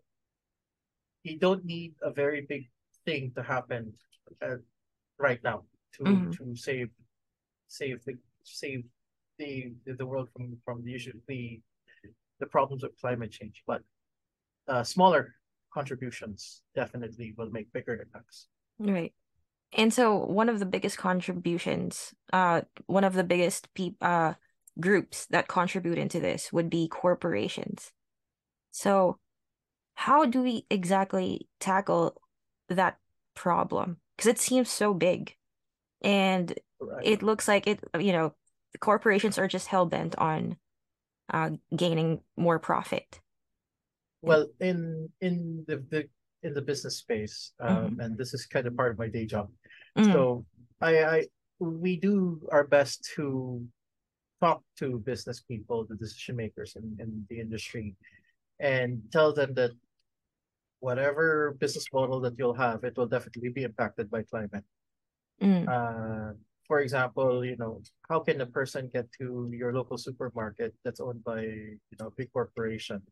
[1.23, 2.69] you don't need a very big
[3.05, 3.93] thing to happen
[4.43, 4.57] uh,
[5.19, 5.65] right now
[5.97, 6.91] to hmm to save
[7.69, 8.85] save the save
[9.39, 11.61] the the, the world from from the issue the
[12.41, 13.63] the problems of climate change.
[13.67, 13.83] But
[14.69, 15.35] uh, smaller
[15.73, 18.49] contributions definitely will make bigger impacts.
[18.79, 19.13] Right.
[19.77, 24.35] And so one of the biggest contributions, uh, one of the biggest peop uh
[24.81, 27.93] groups that contribute into this would be corporations.
[28.73, 29.19] So
[29.95, 32.21] how do we exactly tackle
[32.69, 32.99] that
[33.35, 33.99] problem?
[34.17, 35.37] Because it seems so big,
[36.03, 37.05] and Right.
[37.05, 38.35] it looks like it, you know,
[38.81, 40.59] corporations are just hell bent on
[41.33, 43.21] uh gaining more profit.
[44.23, 46.09] Well, in in the, the
[46.43, 49.27] in the business space, um, mhm, and this is kind of part of my day
[49.27, 49.51] job.
[49.97, 50.45] Mm, So
[50.81, 51.27] I, I
[51.59, 53.65] we do our best to
[54.41, 57.95] talk to business people, the decision makers in, in the industry,
[58.61, 59.73] and tell them that
[60.81, 64.65] whatever business model that you'll have, it will definitely be impacted by climate.
[65.41, 66.33] mm, Uh,
[66.67, 71.23] for example, you know, how can a person get to your local supermarket that's owned
[71.25, 73.03] by, you know, a big corporation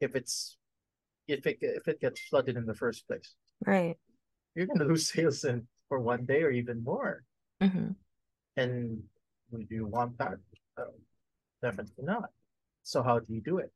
[0.00, 0.56] if it's
[1.28, 3.34] if it if it gets flooded in the first place?
[3.66, 3.96] right.
[4.54, 7.24] You're gonna lose sales in for one day or even more.
[7.60, 7.96] hmm
[8.56, 9.02] And
[9.50, 10.38] would you want that?
[10.78, 10.84] Uh,
[11.62, 12.30] definitely not.
[12.82, 13.72] So how do you do it?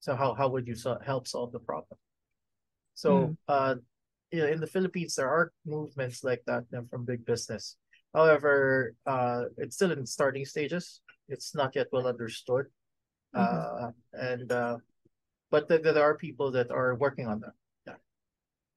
[0.00, 1.98] So how how would you so help solve the problem?
[2.94, 3.74] So Mm, uh
[4.32, 7.76] you know, in the Philippines there are movements like that from big business.
[8.14, 11.00] However, uh it's still in starting stages.
[11.28, 12.66] It's not yet well understood.
[13.34, 14.78] hmm Uh and uh
[15.50, 17.54] but th- there are people that are working on that.
[17.86, 17.98] Yeah.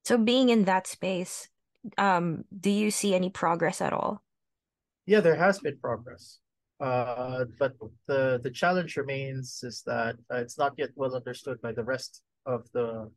[0.04, 1.50] So being in that space,
[1.98, 4.24] um, do you see any progress at all?
[5.06, 6.40] Yeah, there has been progress.
[6.80, 7.76] Uh, but
[8.08, 12.22] the the challenge remains is that uh, it's not yet well understood by the rest
[12.46, 13.12] of the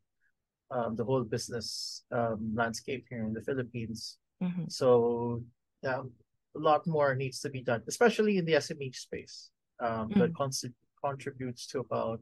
[0.70, 4.18] um, the whole business um, landscape here in the Philippines.
[4.40, 5.44] hmm So
[5.84, 6.12] um,
[6.56, 9.50] a lot more needs to be done, especially in the SME space.
[9.80, 12.20] Um, that Mm, consti- contributes to about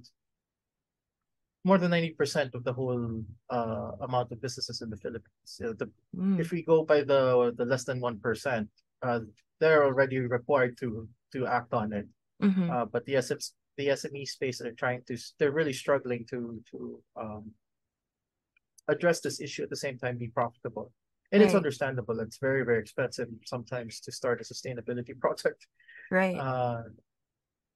[1.65, 5.61] more than 90% of the whole uh, amount of businesses in the Philippines.
[5.63, 8.69] Uh, the mm, if we go by the the less than one percent,
[9.03, 9.21] uh,
[9.61, 12.07] they're already required to to act on it.
[12.41, 16.63] hmm Uh, but the SMs, the SME space are trying to, they're really struggling to
[16.71, 17.53] to um
[18.89, 20.91] address this issue at the same time be profitable.
[21.33, 22.19] And it's understandable.
[22.21, 25.61] It's very very expensive sometimes to start a sustainability project.
[26.11, 26.83] right, Uh,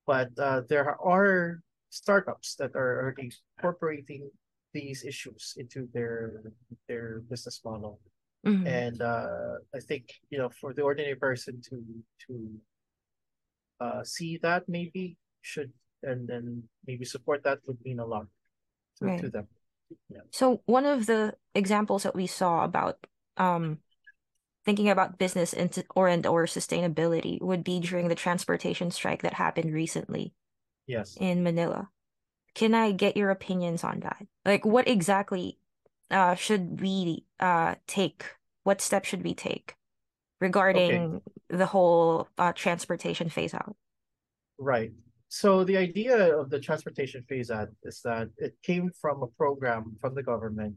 [0.07, 1.61] but uh, there are
[1.95, 4.27] startups that are already incorporating
[4.75, 6.43] these issues into their
[6.89, 8.03] their business model.
[8.45, 11.77] hmm And uh, I think, you know, for the ordinary person to
[12.27, 12.33] to
[13.81, 15.71] uh, see that maybe should
[16.03, 18.27] and then maybe support that would mean a lot
[18.99, 19.47] to, to them.
[20.11, 20.27] Yeah.
[20.33, 22.99] So one of the examples that we saw about
[23.37, 23.79] um
[24.65, 29.35] thinking about business and or and or sustainability would be during the transportation strike that
[29.35, 30.33] happened recently
[30.87, 31.17] Yes.
[31.21, 31.89] in Manila.
[32.55, 34.27] Can I get your opinions on that?
[34.45, 35.59] Like what exactly
[36.11, 38.25] uh should we uh take?
[38.63, 39.75] What steps should we take
[40.43, 40.47] Okay.
[40.49, 43.77] regarding the whole uh, transportation phase out.
[44.59, 44.93] Right.
[45.29, 49.97] So the idea of the transportation phase out is that it came from a program
[50.01, 50.75] from the government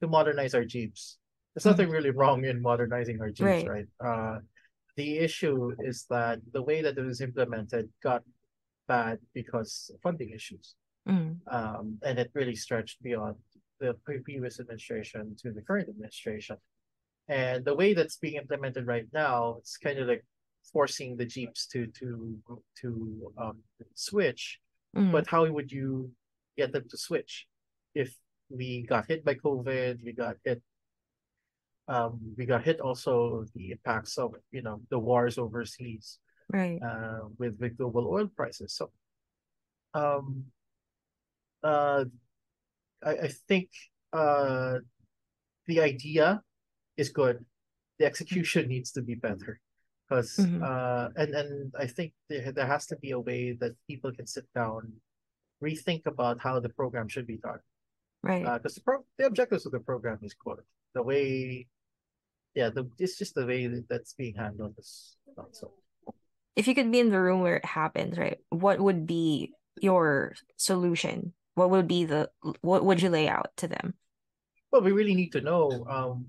[0.00, 1.18] to modernize our jeeps.
[1.54, 3.68] There's nothing really wrong in modernizing our jeeps, Right.
[3.68, 3.88] right?
[4.00, 4.38] Uh,
[4.96, 8.22] the issue is that the way that it was implemented got
[8.88, 10.74] bad because of funding issues.
[11.08, 13.36] Mm, Um, and it really stretched beyond
[13.80, 16.56] the previous administration to the current administration.
[17.28, 20.24] And the way that's being implemented right now, it's kind of like
[20.72, 22.38] forcing the Jeeps to to
[22.80, 23.58] to um
[23.94, 24.60] switch.
[24.96, 26.12] mm, But how would you
[26.56, 27.46] get them to switch
[27.94, 28.14] if
[28.48, 30.62] we got hit by COVID, we got hit
[31.88, 36.18] um we got hit also the impacts of you know the wars overseas
[36.50, 36.80] right.
[36.82, 38.74] uh, with the global oil prices.
[38.74, 38.90] So,
[39.94, 40.46] um,
[41.62, 42.04] uh,
[43.02, 43.70] I, I think
[44.12, 44.78] uh,
[45.66, 46.42] the idea
[46.96, 47.44] is good.
[47.98, 49.60] The execution needs to be better,
[50.08, 50.62] because Mhm.
[50.62, 54.26] uh, and and I think there there has to be a way that people can
[54.26, 55.00] sit down,
[55.62, 57.60] rethink about how the program should be done.
[58.22, 58.44] Right.
[58.44, 60.62] Because the pro the objectives of the program is good.
[60.94, 61.66] The way,
[62.54, 65.72] yeah, the it's just the way that that's being handled is not so.
[66.56, 68.38] If you could be in the room where it happens, right?
[68.50, 71.32] What would be your solution?
[71.54, 72.30] What would be the
[72.60, 73.94] what would you lay out to them?
[74.70, 76.24] Well, we really need to know, um,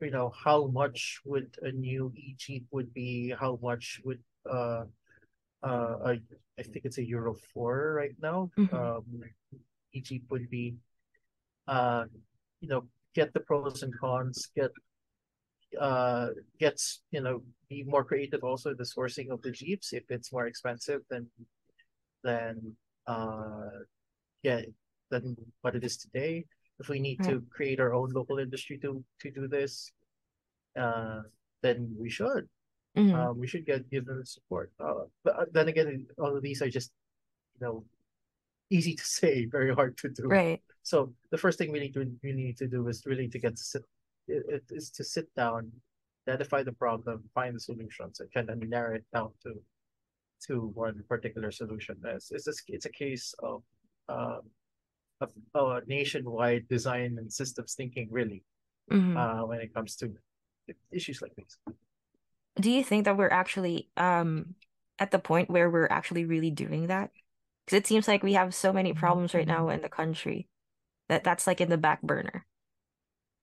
[0.00, 4.20] you know, how much would a new e-Jeep would be, how much would
[4.50, 4.84] uh
[5.62, 6.20] uh I
[6.58, 8.50] I think it's a Euro 4 right now.
[8.58, 8.74] Mhm.
[8.74, 9.04] Um
[9.92, 10.76] e-Jeep would be
[11.68, 12.04] uh
[12.60, 12.84] you know,
[13.14, 14.70] get the pros and cons, get
[15.80, 20.32] uh gets, you know, be more creative also the sourcing of the Jeeps if it's
[20.32, 21.28] more expensive than
[22.22, 23.84] than uh
[24.42, 24.62] yeah,
[25.10, 26.44] than what it is today
[26.80, 29.92] if we need to create our own local industry to to do this,
[30.76, 31.22] uh,
[31.62, 32.48] then we should.
[32.96, 33.14] Mhm.
[33.14, 34.72] Um, we should get given support.
[34.78, 36.92] Uh, but uh, then again, all of these are just,
[37.58, 37.84] you know,
[38.70, 40.26] easy to say, very hard to do.
[40.26, 40.62] Right.
[40.82, 43.56] So the first thing we need to we need to do is really to get
[43.56, 43.82] to sit,
[44.28, 45.70] it, it is to sit down,
[46.28, 49.54] identify the problem, find the solutions, and kind of narrow it down to
[50.46, 51.96] to one particular solution.
[52.04, 53.62] It's it's a, it's a case of
[54.08, 54.42] um
[55.20, 58.42] of, of nationwide design and systems thinking really
[58.90, 59.16] Mhm.
[59.16, 60.12] uh when it comes to
[60.92, 61.56] issues like these.
[62.60, 64.54] Do you think that we're actually um
[64.98, 67.10] at the point where we're actually really doing that?
[67.64, 70.48] Because it seems like we have so many problems right now in the country
[71.08, 72.46] that that's like in the back burner.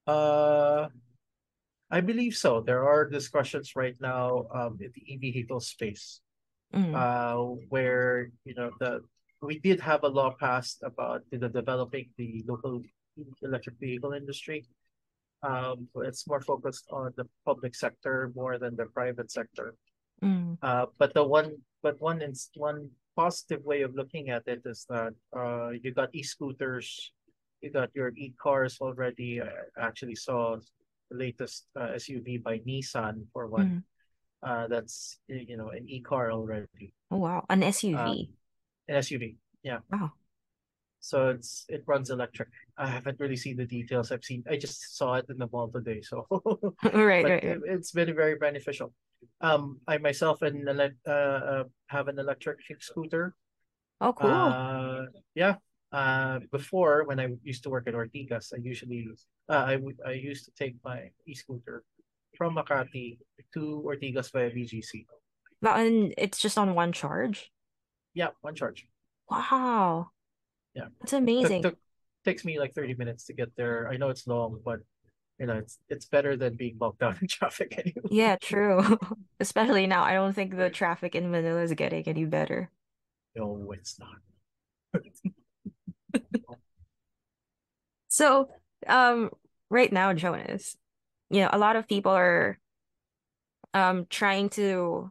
[0.07, 0.87] Uh,
[1.91, 2.61] I believe so.
[2.61, 6.21] There are discussions right now um in the e-vehicle space
[6.71, 7.35] Mm, uh
[7.67, 9.03] where you know the
[9.41, 12.81] we did have a law passed about the developing the local
[13.41, 14.65] electric vehicle industry.
[15.43, 19.75] Um, it's more focused on the public sector more than the private sector.
[20.23, 22.21] mm, Uh, but the one, but one
[22.55, 27.11] one positive way of looking at it is that uh, you got e-scooters,
[27.61, 29.41] you got your e-cars already.
[29.41, 29.49] I
[29.79, 30.57] actually saw
[31.09, 33.67] the latest uh, SUV by Nissan for one.
[33.67, 33.83] mm.
[34.41, 38.29] Uh, that's you know an e-car already, Oh wow, an SUV.
[38.89, 39.35] an SUV.
[39.61, 39.85] Yeah.
[39.91, 40.13] Wow.
[40.99, 42.49] So it's it runs electric.
[42.77, 44.11] I haven't really seen the details.
[44.11, 46.01] I've seen I just saw it in the mall today.
[46.01, 46.25] So
[46.83, 47.43] Right, right, right.
[47.43, 48.93] it, it's been very beneficial.
[49.41, 53.35] Um, I myself an elec uh, uh have an electric scooter.
[53.99, 54.31] Oh, cool.
[54.31, 55.05] Uh,
[55.35, 55.55] yeah.
[55.91, 59.07] Uh, before when I used to work at Ortigas, I usually
[59.49, 61.83] uh, I would I used to take my e-scooter
[62.37, 63.19] from Makati
[63.53, 65.05] to Ortigas via BGC.
[65.61, 67.51] Now, and it's just on one charge.
[68.13, 68.87] Yeah, one charge.
[69.29, 70.11] Wow.
[70.73, 70.87] Yeah.
[70.99, 71.61] That's Took, amazing.
[71.63, 71.77] took
[72.23, 73.89] takes me like 30 minutes to get there.
[73.89, 74.79] I know it's long, but
[75.39, 78.09] you know, it's it's better than being bogged down in traffic anyway.
[78.11, 78.97] Yeah, true.
[79.39, 82.69] Especially now, I don't think the traffic in Manila is getting any better.
[83.35, 84.21] No, it's not.
[88.21, 88.53] So,
[88.85, 89.31] um,
[89.71, 90.77] right now, Jonas,
[91.31, 92.59] you know, a lot of people are
[93.73, 95.09] um trying to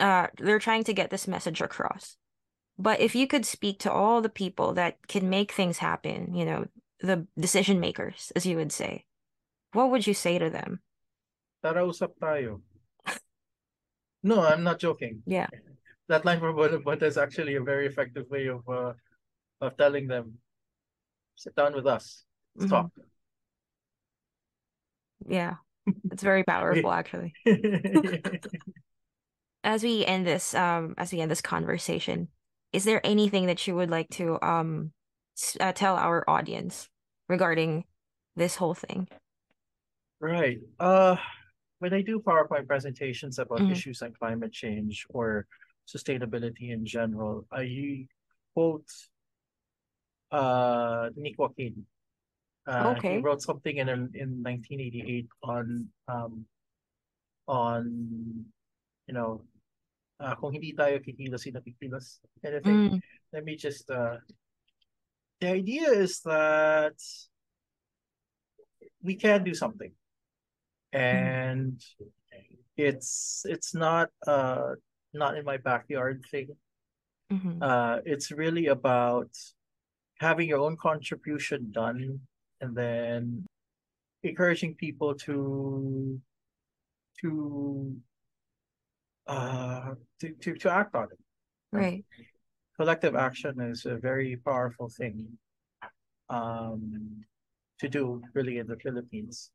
[0.00, 2.16] uh they're trying to get this message across.
[2.76, 6.44] But if you could speak to all the people that can make things happen, you
[6.44, 6.66] know,
[6.98, 9.06] the decision makers, as you would say,
[9.70, 10.82] what would you say to them?
[11.62, 12.62] Tara, usap tayo.
[14.24, 15.22] No, I'm not joking.
[15.24, 15.46] Yeah.
[16.08, 18.94] That line from Bonabonta is actually a very effective way of uh,
[19.60, 20.42] of telling them,
[21.36, 22.24] sit down with us,
[22.56, 22.70] let's Mhm.
[22.70, 22.90] talk.
[25.26, 25.56] Yeah.
[26.10, 27.34] It's very powerful, actually.
[29.64, 32.28] As we end this, um, as we end this conversation,
[32.72, 34.92] is there anything that you would like to um
[35.58, 36.88] uh, tell our audience
[37.28, 37.84] regarding
[38.36, 39.08] this whole thing?
[40.20, 40.58] Right.
[40.78, 41.16] Uh,
[41.78, 43.70] when I do PowerPoint presentations about Mhm.
[43.72, 45.46] issues like climate change or
[45.88, 48.06] sustainability in general, I
[48.54, 48.88] quote
[50.34, 51.86] uh Nick Joaquin.
[52.66, 53.16] Uh, Okay.
[53.16, 56.46] he wrote something in in 1988 on um
[57.46, 57.84] on
[59.06, 59.44] you know
[60.20, 62.18] uh, kung hindi tayo kikilos, sino kikilos?
[62.42, 63.00] And I think Mm,
[63.32, 64.18] let me just uh
[65.40, 66.96] the idea is that
[69.02, 69.92] we can do something
[70.92, 71.82] and
[72.76, 74.74] it's it's not uh
[75.12, 76.48] not in my backyard thing
[77.30, 77.62] mhm.
[77.62, 79.30] uh it's really about
[80.24, 82.18] having your own contribution done
[82.60, 83.44] and then
[84.22, 86.18] encouraging people to
[87.20, 87.30] to
[89.26, 91.20] uh to to, to act on it
[91.74, 92.04] Right.
[92.78, 95.38] collective action is a very powerful thing
[96.30, 97.24] um,
[97.80, 99.50] to do really in the Philippines,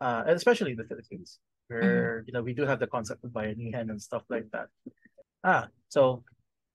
[0.00, 3.30] uh, and especially in the Philippines, where you know we do have the concept of
[3.30, 4.68] bayanihan and stuff like that.
[5.42, 6.22] Ah, so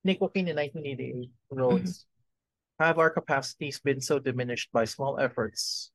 [0.04, 1.88] Nick Joaquin in 1988 wrote,
[2.82, 5.92] "Have our capacities been so diminished by small efforts,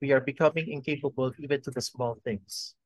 [0.00, 2.76] we are becoming incapable even to the small things.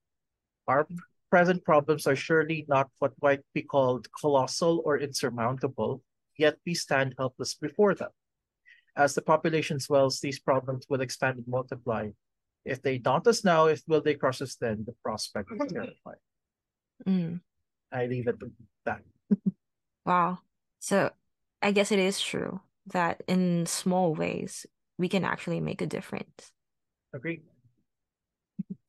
[0.66, 0.88] Our
[1.28, 6.00] present problems are surely not what might be called colossal or insurmountable,
[6.38, 8.08] yet we stand helpless before them.
[8.96, 12.08] As the population swells, these problems will expand and multiply.
[12.64, 14.84] If they daunt us now, if will they crush us then?
[14.88, 16.24] The prospect is terrifying.
[17.04, 17.40] Mm.
[17.92, 18.48] I leave it at
[18.86, 19.02] that.
[20.06, 20.38] Wow.
[20.80, 21.12] So
[21.60, 24.66] I guess it is true that in small ways
[24.98, 26.52] we can actually make a difference.
[27.14, 27.42] Agree.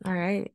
[0.05, 0.51] All right.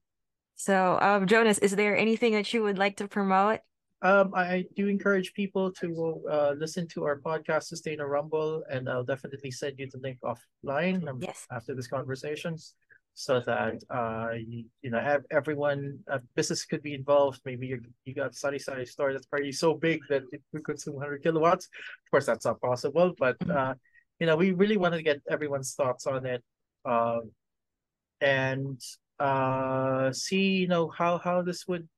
[0.57, 3.61] So, um, Jonas, is there anything that you would like to promote?
[4.03, 9.05] Um, I, I do encourage people to uh, listen to our podcast, Sustainarumble, and I'll
[9.05, 11.47] definitely send you the link offline um, Yes.
[11.51, 12.57] after this conversation
[13.19, 17.41] so that uh, you, you know have everyone uh, business could be involved.
[17.45, 20.95] Maybe you you got sunny side store that's probably so big that it could consume
[20.95, 21.67] 100 kilowatts.
[21.67, 23.57] Of course, that's not possible, but Mhm.
[23.57, 23.75] uh,
[24.21, 26.45] you know we really want to get everyone's thoughts on it,
[26.85, 27.33] um,
[28.21, 28.81] and
[29.19, 31.89] uh, see you know how how this would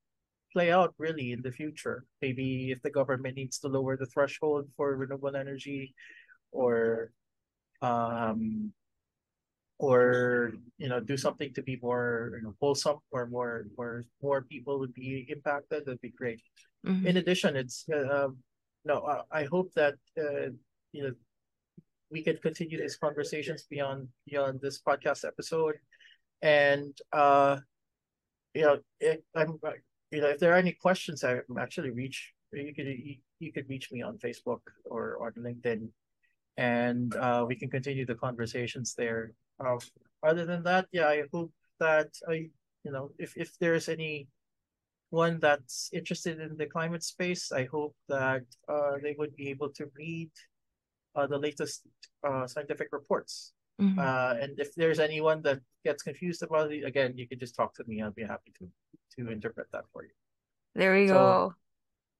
[0.53, 2.03] play out really in the future.
[2.19, 5.93] Maybe if the government needs to lower the threshold for renewable energy
[6.51, 7.11] or
[7.81, 8.73] um
[9.81, 14.43] or you know do something to be more you know wholesome or more more more
[14.45, 16.41] people would be impacted that'd be great.
[16.85, 17.05] Mhm.
[17.05, 18.37] in addition it's uh, um,
[18.85, 20.49] no uh, i hope that uh,
[20.93, 21.13] you know
[22.09, 25.75] we can continue these conversations beyond beyond this podcast episode.
[26.41, 27.57] And uh
[28.53, 29.79] you know if i'm uh,
[30.11, 33.69] you know if there are any questions i actually reach you could you, you could
[33.69, 35.87] reach me on facebook or on linkedin.
[36.57, 39.31] And uh we can continue the conversations there
[39.65, 39.77] uh,
[40.23, 42.49] other than that yeah i hope that i
[42.85, 44.27] you know if if there's any
[45.09, 49.69] one that's interested in the climate space i hope that uh they would be able
[49.69, 50.31] to read
[51.15, 51.83] uh, the latest
[52.27, 53.97] uh, scientific reports Mhm.
[53.97, 57.73] uh, and if there's anyone that gets confused about it, again, you can just talk
[57.73, 57.99] to me.
[57.99, 58.69] I'll be happy to
[59.17, 60.13] to interpret that for you.
[60.75, 61.55] There we So- go.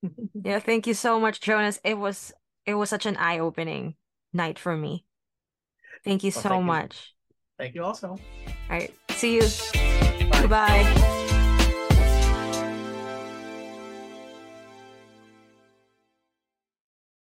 [0.50, 1.78] Yeah, thank you so much, Jonas.
[1.84, 2.34] It was
[2.66, 3.94] it was such an eye-opening
[4.34, 5.06] night for me.
[6.04, 7.21] Thank you Well, so thank you.
[7.58, 8.10] Thank you also.
[8.10, 8.18] All
[8.70, 8.94] right.
[9.12, 9.42] See you.
[10.30, 10.42] Bye.
[10.42, 11.38] Goodbye.